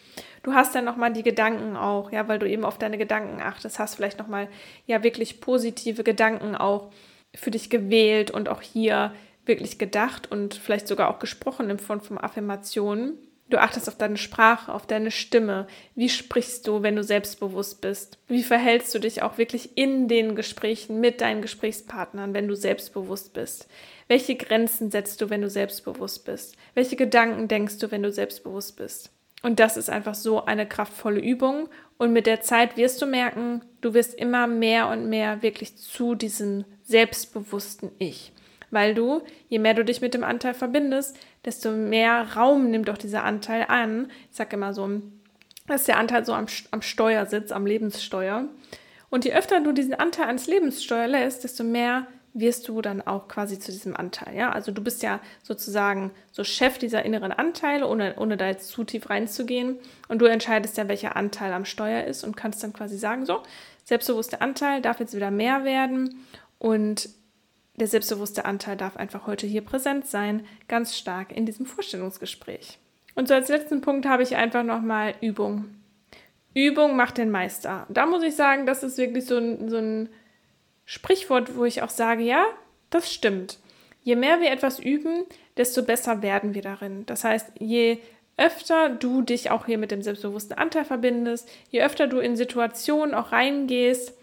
Du 0.42 0.52
hast 0.52 0.74
dann 0.74 0.84
nochmal 0.84 1.12
die 1.12 1.22
Gedanken 1.22 1.76
auch, 1.76 2.10
ja, 2.10 2.26
weil 2.26 2.40
du 2.40 2.48
eben 2.48 2.64
auf 2.64 2.76
deine 2.76 2.98
Gedanken 2.98 3.40
achtest, 3.40 3.78
hast 3.78 3.94
vielleicht 3.94 4.18
nochmal 4.18 4.48
ja 4.86 5.04
wirklich 5.04 5.40
positive 5.40 6.02
Gedanken 6.02 6.56
auch 6.56 6.90
für 7.34 7.50
dich 7.50 7.70
gewählt 7.70 8.30
und 8.30 8.48
auch 8.48 8.62
hier 8.62 9.12
wirklich 9.46 9.78
gedacht 9.78 10.30
und 10.30 10.54
vielleicht 10.54 10.88
sogar 10.88 11.10
auch 11.10 11.18
gesprochen 11.18 11.70
in 11.70 11.78
Form 11.78 12.00
von 12.00 12.18
Affirmationen. 12.18 13.18
Du 13.50 13.60
achtest 13.60 13.88
auf 13.88 13.96
deine 13.96 14.16
Sprache, 14.16 14.72
auf 14.72 14.86
deine 14.86 15.10
Stimme. 15.10 15.66
Wie 15.96 16.08
sprichst 16.08 16.68
du, 16.68 16.82
wenn 16.82 16.94
du 16.94 17.02
selbstbewusst 17.02 17.80
bist? 17.80 18.18
Wie 18.28 18.44
verhältst 18.44 18.94
du 18.94 19.00
dich 19.00 19.22
auch 19.22 19.38
wirklich 19.38 19.76
in 19.76 20.06
den 20.06 20.36
Gesprächen 20.36 21.00
mit 21.00 21.20
deinen 21.20 21.42
Gesprächspartnern, 21.42 22.32
wenn 22.32 22.46
du 22.46 22.54
selbstbewusst 22.54 23.32
bist? 23.32 23.66
Welche 24.06 24.36
Grenzen 24.36 24.92
setzt 24.92 25.20
du, 25.20 25.30
wenn 25.30 25.42
du 25.42 25.50
selbstbewusst 25.50 26.24
bist? 26.24 26.56
Welche 26.74 26.94
Gedanken 26.94 27.48
denkst 27.48 27.78
du, 27.78 27.90
wenn 27.90 28.04
du 28.04 28.12
selbstbewusst 28.12 28.76
bist? 28.76 29.10
Und 29.42 29.60
das 29.60 29.76
ist 29.76 29.90
einfach 29.90 30.14
so 30.14 30.44
eine 30.44 30.66
kraftvolle 30.66 31.20
Übung. 31.20 31.68
Und 31.98 32.12
mit 32.12 32.26
der 32.26 32.40
Zeit 32.40 32.76
wirst 32.76 33.00
du 33.00 33.06
merken, 33.06 33.62
du 33.80 33.94
wirst 33.94 34.14
immer 34.14 34.46
mehr 34.46 34.88
und 34.88 35.08
mehr 35.08 35.42
wirklich 35.42 35.76
zu 35.76 36.14
diesem 36.14 36.64
selbstbewussten 36.82 37.90
Ich. 37.98 38.32
Weil 38.70 38.94
du, 38.94 39.22
je 39.48 39.58
mehr 39.58 39.74
du 39.74 39.84
dich 39.84 40.00
mit 40.00 40.14
dem 40.14 40.24
Anteil 40.24 40.54
verbindest, 40.54 41.16
desto 41.44 41.72
mehr 41.72 42.36
Raum 42.36 42.70
nimmt 42.70 42.88
auch 42.90 42.98
dieser 42.98 43.24
Anteil 43.24 43.64
an. 43.68 44.10
Ich 44.30 44.36
sage 44.36 44.56
immer 44.56 44.74
so, 44.74 45.00
dass 45.66 45.84
der 45.84 45.98
Anteil 45.98 46.24
so 46.24 46.32
am, 46.32 46.46
am 46.70 46.82
Steuer 46.82 47.26
sitzt, 47.26 47.52
am 47.52 47.66
Lebenssteuer. 47.66 48.48
Und 49.08 49.24
je 49.24 49.32
öfter 49.32 49.60
du 49.60 49.72
diesen 49.72 49.94
Anteil 49.94 50.26
ans 50.26 50.46
Lebenssteuer 50.46 51.08
lässt, 51.08 51.42
desto 51.44 51.64
mehr 51.64 52.06
wirst 52.32 52.68
du 52.68 52.80
dann 52.80 53.02
auch 53.02 53.28
quasi 53.28 53.58
zu 53.58 53.72
diesem 53.72 53.96
Anteil. 53.96 54.36
Ja? 54.36 54.52
Also 54.52 54.72
du 54.72 54.82
bist 54.82 55.02
ja 55.02 55.20
sozusagen 55.42 56.12
so 56.30 56.44
Chef 56.44 56.78
dieser 56.78 57.04
inneren 57.04 57.32
Anteile, 57.32 57.86
ohne, 57.86 58.14
ohne 58.16 58.36
da 58.36 58.46
jetzt 58.46 58.68
zu 58.68 58.84
tief 58.84 59.10
reinzugehen. 59.10 59.78
Und 60.08 60.20
du 60.20 60.26
entscheidest 60.26 60.76
ja, 60.76 60.88
welcher 60.88 61.16
Anteil 61.16 61.52
am 61.52 61.64
Steuer 61.64 62.04
ist 62.04 62.24
und 62.24 62.36
kannst 62.36 62.62
dann 62.62 62.72
quasi 62.72 62.96
sagen, 62.98 63.26
so, 63.26 63.42
selbstbewusster 63.84 64.40
Anteil 64.40 64.80
darf 64.80 65.00
jetzt 65.00 65.14
wieder 65.14 65.30
mehr 65.30 65.64
werden 65.64 66.24
und 66.58 67.08
der 67.76 67.88
selbstbewusste 67.88 68.44
Anteil 68.44 68.76
darf 68.76 68.96
einfach 68.96 69.26
heute 69.26 69.46
hier 69.46 69.62
präsent 69.62 70.06
sein, 70.06 70.46
ganz 70.68 70.96
stark 70.96 71.32
in 71.32 71.46
diesem 71.46 71.66
Vorstellungsgespräch. 71.66 72.78
Und 73.14 73.26
so 73.26 73.34
als 73.34 73.48
letzten 73.48 73.80
Punkt 73.80 74.06
habe 74.06 74.22
ich 74.22 74.36
einfach 74.36 74.62
nochmal 74.62 75.14
Übung. 75.20 75.64
Übung 76.54 76.96
macht 76.96 77.18
den 77.18 77.30
Meister. 77.30 77.86
Da 77.88 78.06
muss 78.06 78.22
ich 78.22 78.36
sagen, 78.36 78.66
das 78.66 78.82
ist 78.82 78.98
wirklich 78.98 79.24
so 79.24 79.38
ein, 79.38 79.68
so 79.68 79.78
ein 79.78 80.08
Sprichwort, 80.90 81.54
wo 81.54 81.64
ich 81.64 81.82
auch 81.82 81.88
sage, 81.88 82.24
ja, 82.24 82.44
das 82.90 83.14
stimmt. 83.14 83.60
Je 84.02 84.16
mehr 84.16 84.40
wir 84.40 84.50
etwas 84.50 84.80
üben, 84.80 85.24
desto 85.56 85.84
besser 85.84 86.20
werden 86.20 86.52
wir 86.52 86.62
darin. 86.62 87.06
Das 87.06 87.22
heißt, 87.22 87.46
je 87.60 87.98
öfter 88.36 88.88
du 88.88 89.22
dich 89.22 89.52
auch 89.52 89.66
hier 89.66 89.78
mit 89.78 89.92
dem 89.92 90.02
selbstbewussten 90.02 90.58
Anteil 90.58 90.84
verbindest, 90.84 91.48
je 91.70 91.84
öfter 91.84 92.08
du 92.08 92.18
in 92.18 92.34
Situationen 92.36 93.14
auch 93.14 93.30
reingehst, 93.30 94.14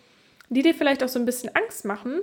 die 0.50 0.62
dir 0.62 0.74
vielleicht 0.74 1.04
auch 1.04 1.08
so 1.08 1.20
ein 1.20 1.26
bisschen 1.26 1.56
Angst 1.56 1.86
machen, 1.86 2.20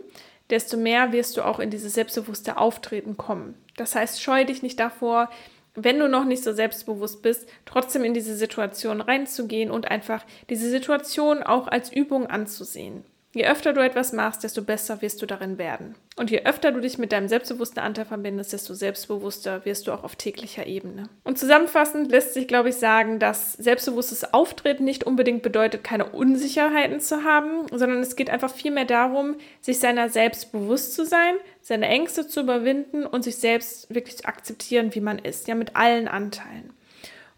desto 0.50 0.76
mehr 0.76 1.12
wirst 1.12 1.38
du 1.38 1.42
auch 1.42 1.58
in 1.58 1.70
dieses 1.70 1.94
selbstbewusste 1.94 2.58
Auftreten 2.58 3.16
kommen. 3.16 3.54
Das 3.78 3.94
heißt, 3.94 4.20
scheu 4.20 4.44
dich 4.44 4.62
nicht 4.62 4.78
davor, 4.78 5.30
wenn 5.74 5.98
du 5.98 6.06
noch 6.06 6.26
nicht 6.26 6.44
so 6.44 6.52
selbstbewusst 6.52 7.22
bist, 7.22 7.48
trotzdem 7.64 8.04
in 8.04 8.12
diese 8.12 8.36
Situation 8.36 9.00
reinzugehen 9.00 9.70
und 9.70 9.90
einfach 9.90 10.22
diese 10.50 10.68
Situation 10.68 11.42
auch 11.42 11.66
als 11.66 11.90
Übung 11.90 12.26
anzusehen. 12.26 13.06
Je 13.34 13.48
öfter 13.48 13.72
du 13.72 13.84
etwas 13.84 14.12
machst, 14.12 14.44
desto 14.44 14.62
besser 14.62 15.02
wirst 15.02 15.20
du 15.20 15.26
darin 15.26 15.58
werden. 15.58 15.96
Und 16.16 16.30
je 16.30 16.44
öfter 16.44 16.70
du 16.70 16.80
dich 16.80 16.98
mit 16.98 17.10
deinem 17.10 17.26
selbstbewussten 17.26 17.82
Anteil 17.82 18.04
verbindest, 18.04 18.52
desto 18.52 18.74
selbstbewusster 18.74 19.64
wirst 19.64 19.88
du 19.88 19.92
auch 19.92 20.04
auf 20.04 20.14
täglicher 20.14 20.68
Ebene. 20.68 21.08
Und 21.24 21.36
zusammenfassend 21.36 22.12
lässt 22.12 22.34
sich, 22.34 22.46
glaube 22.46 22.68
ich, 22.68 22.76
sagen, 22.76 23.18
dass 23.18 23.54
selbstbewusstes 23.54 24.32
Auftreten 24.32 24.84
nicht 24.84 25.02
unbedingt 25.02 25.42
bedeutet, 25.42 25.82
keine 25.82 26.06
Unsicherheiten 26.06 27.00
zu 27.00 27.24
haben, 27.24 27.66
sondern 27.72 27.98
es 27.98 28.14
geht 28.14 28.30
einfach 28.30 28.54
vielmehr 28.54 28.84
darum, 28.84 29.34
sich 29.60 29.80
seiner 29.80 30.08
selbst 30.10 30.52
bewusst 30.52 30.94
zu 30.94 31.04
sein, 31.04 31.34
seine 31.60 31.88
Ängste 31.88 32.28
zu 32.28 32.40
überwinden 32.40 33.04
und 33.04 33.24
sich 33.24 33.36
selbst 33.36 33.92
wirklich 33.92 34.18
zu 34.18 34.26
akzeptieren, 34.26 34.94
wie 34.94 35.00
man 35.00 35.18
ist, 35.18 35.48
ja, 35.48 35.56
mit 35.56 35.74
allen 35.74 36.06
Anteilen. 36.06 36.73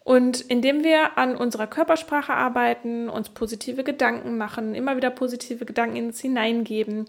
Und 0.07 0.41
indem 0.43 0.85
wir 0.85 1.19
an 1.19 1.35
unserer 1.35 1.67
Körpersprache 1.67 2.33
arbeiten, 2.33 3.09
uns 3.09 3.29
positive 3.31 3.83
Gedanken 3.83 4.39
machen, 4.39 4.77
immer 4.77 4.97
wieder 4.97 5.11
positive 5.11 5.65
Gedanken 5.65 5.97
in 5.97 6.07
uns 6.07 6.21
hineingeben 6.21 7.07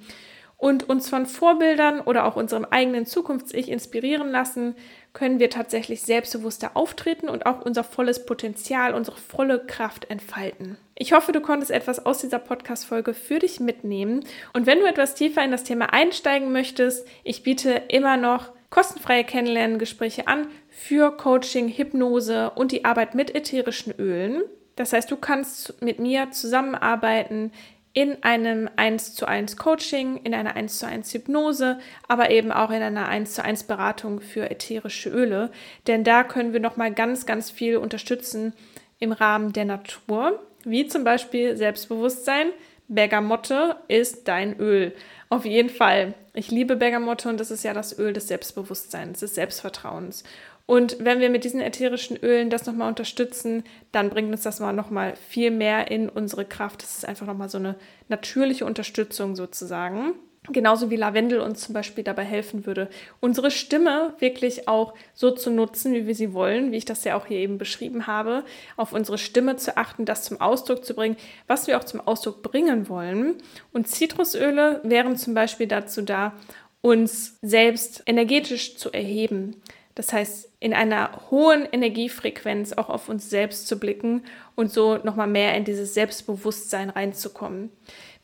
und 0.58 0.90
uns 0.90 1.08
von 1.08 1.28
Vorbildern 1.28 2.02
oder 2.02 2.26
auch 2.26 2.36
unserem 2.36 2.66
eigenen 2.66 3.06
Zukunfts-Ich 3.06 3.70
inspirieren 3.70 4.32
lassen, 4.32 4.76
können 5.14 5.38
wir 5.38 5.52
tatsächlich 5.52 6.02
selbstbewusster 6.02 6.72
auftreten 6.74 7.30
und 7.30 7.46
auch 7.46 7.64
unser 7.64 7.84
volles 7.84 8.26
Potenzial, 8.26 8.96
unsere 8.96 9.18
volle 9.18 9.64
Kraft 9.64 10.10
entfalten. 10.10 10.80
Ich 11.00 11.14
hoffe, 11.14 11.32
du 11.32 11.42
konntest 11.42 11.70
etwas 11.70 12.04
aus 12.08 12.18
dieser 12.18 12.40
Podcast-Folge 12.40 13.14
für 13.14 13.38
dich 13.38 13.60
mitnehmen. 13.60 14.26
Und 14.54 14.66
wenn 14.66 14.80
du 14.80 14.88
etwas 14.88 15.14
tiefer 15.14 15.44
in 15.44 15.52
das 15.52 15.64
Thema 15.64 15.94
einsteigen 15.94 16.52
möchtest, 16.52 17.08
ich 17.24 17.44
biete 17.44 17.84
immer 17.90 18.18
noch 18.18 18.52
kostenfreie 18.72 19.24
Kennenlerngespräche 19.24 20.28
an 20.28 20.48
für 20.70 21.16
Coaching, 21.16 21.70
Hypnose 21.70 22.50
und 22.50 22.72
die 22.72 22.84
Arbeit 22.84 23.14
mit 23.14 23.36
ätherischen 23.36 23.94
Ölen. 24.00 24.42
Das 24.76 24.92
heißt, 24.92 25.12
du 25.12 25.18
kannst 25.18 25.80
mit 25.84 26.00
mir 26.00 26.32
zusammenarbeiten 26.32 27.52
in 27.94 28.24
einem 28.24 28.68
1 28.76 29.14
zu 29.14 29.28
1 29.28 29.56
Coaching, 29.56 30.18
in 30.24 30.34
einer 30.34 30.56
1 30.56 30.80
zu 30.80 30.88
1 30.88 31.14
Hypnose, 31.14 31.78
aber 32.08 32.32
eben 32.32 32.52
auch 32.52 32.72
in 32.72 32.82
einer 32.82 33.08
1 33.08 33.36
zu 33.36 33.44
1 33.44 33.66
Beratung 33.66 34.20
für 34.20 34.50
ätherische 34.50 35.12
Öle. 35.12 35.52
Denn 35.86 36.04
da 36.04 36.24
können 36.24 36.54
wir 36.54 36.60
nochmal 36.60 36.92
ganz, 36.92 37.28
ganz 37.28 37.52
viel 37.52 37.78
unterstützen 37.78 38.54
im 38.98 39.12
Rahmen 39.12 39.54
der 39.54 39.66
Natur, 39.66 40.40
wie 40.70 40.88
zum 40.88 41.04
Beispiel 41.04 41.58
Selbstbewusstsein. 41.58 42.48
Bergamotte 42.88 43.76
ist 43.88 44.28
dein 44.28 44.60
Öl. 44.60 44.94
Auf 45.30 45.46
jeden 45.46 45.70
Fall. 45.70 46.14
Ich 46.34 46.52
liebe 46.52 46.76
Bergamotte 46.76 47.28
und 47.30 47.40
das 47.40 47.52
ist 47.52 47.64
ja 47.64 47.74
das 47.74 47.98
Öl 48.00 48.14
des 48.14 48.28
Selbstbewusstseins, 48.28 49.20
des 49.20 49.36
Selbstvertrauens. 49.36 50.24
Und 50.66 50.98
wenn 51.00 51.20
wir 51.20 51.30
mit 51.30 51.46
diesen 51.46 51.62
ätherischen 51.62 52.18
Ölen 52.18 52.50
das 52.50 52.66
nochmal 52.66 52.90
unterstützen, 52.90 53.64
dann 53.92 54.10
bringt 54.10 54.32
uns 54.32 54.44
das 54.44 54.60
mal 54.60 54.74
nochmal 54.74 55.16
viel 55.16 55.50
mehr 55.50 55.90
in 55.90 56.10
unsere 56.10 56.46
Kraft. 56.46 56.84
Das 56.84 56.98
ist 56.98 57.06
einfach 57.06 57.26
nochmal 57.26 57.50
so 57.50 57.58
eine 57.58 57.76
natürliche 58.10 58.66
Unterstützung 58.66 59.36
sozusagen. 59.36 60.14
Genauso 60.50 60.90
wie 60.90 60.96
Lavendel 60.96 61.40
uns 61.40 61.62
zum 61.62 61.74
Beispiel 61.74 62.04
dabei 62.04 62.24
helfen 62.24 62.66
würde, 62.66 62.90
unsere 63.20 63.52
Stimme 63.52 64.14
wirklich 64.20 64.68
auch 64.68 64.94
so 65.14 65.32
zu 65.32 65.50
nutzen, 65.50 65.94
wie 65.94 66.08
wir 66.08 66.16
sie 66.16 66.34
wollen, 66.34 66.72
wie 66.72 66.78
ich 66.78 66.86
das 66.86 67.04
ja 67.04 67.18
auch 67.18 67.26
hier 67.26 67.40
eben 67.40 67.58
beschrieben 67.58 68.08
habe, 68.08 68.46
auf 68.78 68.94
unsere 68.94 69.18
Stimme 69.18 69.58
zu 69.58 69.76
achten, 69.76 70.06
das 70.06 70.24
zum 70.24 70.40
Ausdruck 70.40 70.86
zu 70.86 70.94
bringen, 70.94 71.18
was 71.48 71.68
wir 71.68 71.78
auch 71.78 71.84
zum 71.84 72.00
Ausdruck 72.00 72.44
bringen 72.44 72.88
wollen. 72.88 73.36
Und 73.74 73.90
Zitrusöle 73.90 74.80
wären 74.84 75.18
zum 75.18 75.34
Beispiel 75.34 75.68
dazu 75.68 76.02
da, 76.02 76.34
uns 76.82 77.38
selbst 77.42 78.04
energetisch 78.06 78.78
zu 78.78 78.92
erheben. 78.94 79.62
Das 79.96 80.14
heißt, 80.14 80.52
in 80.60 80.76
einer 80.76 81.10
hohen 81.32 81.68
Energiefrequenz 81.72 82.74
auch 82.74 82.90
auf 82.90 83.10
uns 83.10 83.32
selbst 83.32 83.68
zu 83.68 83.80
blicken 83.80 84.24
und 84.56 84.72
so 84.72 84.98
nochmal 84.98 85.28
mehr 85.28 85.56
in 85.56 85.66
dieses 85.66 85.96
Selbstbewusstsein 85.96 86.92
reinzukommen. 86.92 87.72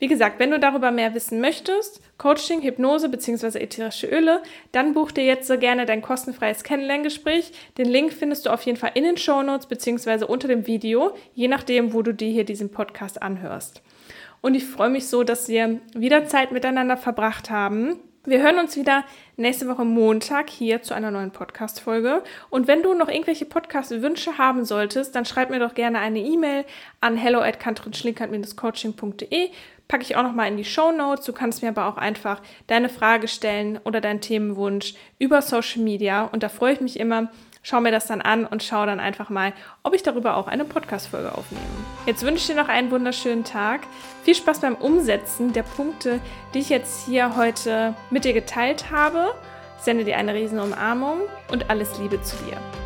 Wie 0.04 0.08
gesagt, 0.08 0.38
wenn 0.38 0.50
du 0.50 0.60
darüber 0.60 0.90
mehr 0.90 1.14
wissen 1.14 1.40
möchtest, 1.40 2.02
Coaching, 2.18 2.60
Hypnose 2.60 3.08
bzw. 3.08 3.58
ätherische 3.58 4.06
Öle, 4.06 4.42
dann 4.70 4.92
buch 4.92 5.10
dir 5.12 5.24
jetzt 5.24 5.48
so 5.48 5.56
gerne 5.56 5.86
dein 5.86 6.02
kostenfreies 6.02 6.62
Kennenlerngespräch. 6.62 7.52
Den 7.78 7.88
Link 7.88 8.12
findest 8.12 8.44
du 8.44 8.50
auf 8.50 8.60
jeden 8.64 8.76
Fall 8.76 8.90
in 8.92 9.04
den 9.04 9.16
Show 9.16 9.42
Notes 9.42 9.66
bzw. 9.66 10.26
unter 10.26 10.46
dem 10.46 10.66
Video, 10.66 11.16
je 11.32 11.48
nachdem, 11.48 11.94
wo 11.94 12.02
du 12.02 12.12
dir 12.12 12.30
hier 12.30 12.44
diesen 12.44 12.70
Podcast 12.70 13.22
anhörst. 13.22 13.80
Und 14.42 14.54
ich 14.54 14.66
freue 14.66 14.90
mich 14.90 15.06
so, 15.06 15.24
dass 15.24 15.48
wir 15.48 15.80
wieder 15.94 16.26
Zeit 16.26 16.52
miteinander 16.52 16.98
verbracht 16.98 17.48
haben 17.48 17.98
wir 18.26 18.40
hören 18.40 18.58
uns 18.58 18.74
wieder 18.74 19.04
nächste 19.36 19.68
Woche 19.68 19.84
Montag 19.84 20.48
hier 20.48 20.80
zu 20.80 20.94
einer 20.94 21.10
neuen 21.10 21.30
Podcast-Folge. 21.30 22.22
Und 22.48 22.66
wenn 22.66 22.82
du 22.82 22.94
noch 22.94 23.08
irgendwelche 23.08 23.44
Podcast-Wünsche 23.44 24.38
haben 24.38 24.64
solltest, 24.64 25.14
dann 25.14 25.26
schreib 25.26 25.50
mir 25.50 25.58
doch 25.58 25.74
gerne 25.74 25.98
eine 25.98 26.20
E-Mail 26.20 26.64
an 27.02 27.18
hello 27.18 27.40
at 27.40 27.60
coachingde 27.60 29.26
Packe 29.88 30.02
ich 30.02 30.16
auch 30.16 30.22
nochmal 30.22 30.48
in 30.48 30.56
die 30.56 30.64
Show 30.64 30.92
Notes. 30.92 31.26
Du 31.26 31.32
kannst 31.32 31.62
mir 31.62 31.68
aber 31.68 31.86
auch 31.86 31.96
einfach 31.96 32.40
deine 32.66 32.88
Frage 32.88 33.28
stellen 33.28 33.78
oder 33.84 34.00
deinen 34.00 34.20
Themenwunsch 34.20 34.94
über 35.18 35.42
Social 35.42 35.82
Media. 35.82 36.24
Und 36.24 36.42
da 36.42 36.48
freue 36.48 36.72
ich 36.72 36.80
mich 36.80 36.98
immer, 36.98 37.30
Schau 37.66 37.80
mir 37.80 37.90
das 37.90 38.06
dann 38.06 38.20
an 38.20 38.44
und 38.44 38.62
schau 38.62 38.84
dann 38.84 39.00
einfach 39.00 39.30
mal, 39.30 39.54
ob 39.82 39.94
ich 39.94 40.02
darüber 40.02 40.36
auch 40.36 40.48
eine 40.48 40.66
Podcast-Folge 40.66 41.32
aufnehme. 41.32 41.64
Jetzt 42.04 42.22
wünsche 42.22 42.36
ich 42.36 42.46
dir 42.46 42.62
noch 42.62 42.68
einen 42.68 42.90
wunderschönen 42.90 43.42
Tag. 43.42 43.80
Viel 44.22 44.34
Spaß 44.34 44.60
beim 44.60 44.74
Umsetzen 44.74 45.54
der 45.54 45.62
Punkte, 45.62 46.20
die 46.52 46.58
ich 46.58 46.68
jetzt 46.68 47.06
hier 47.06 47.36
heute 47.36 47.94
mit 48.10 48.26
dir 48.26 48.34
geteilt 48.34 48.90
habe. 48.90 49.34
Ich 49.78 49.84
sende 49.84 50.04
dir 50.04 50.18
eine 50.18 50.34
riesen 50.34 50.58
Umarmung 50.58 51.22
und 51.50 51.70
alles 51.70 51.98
Liebe 51.98 52.20
zu 52.20 52.36
dir. 52.44 52.83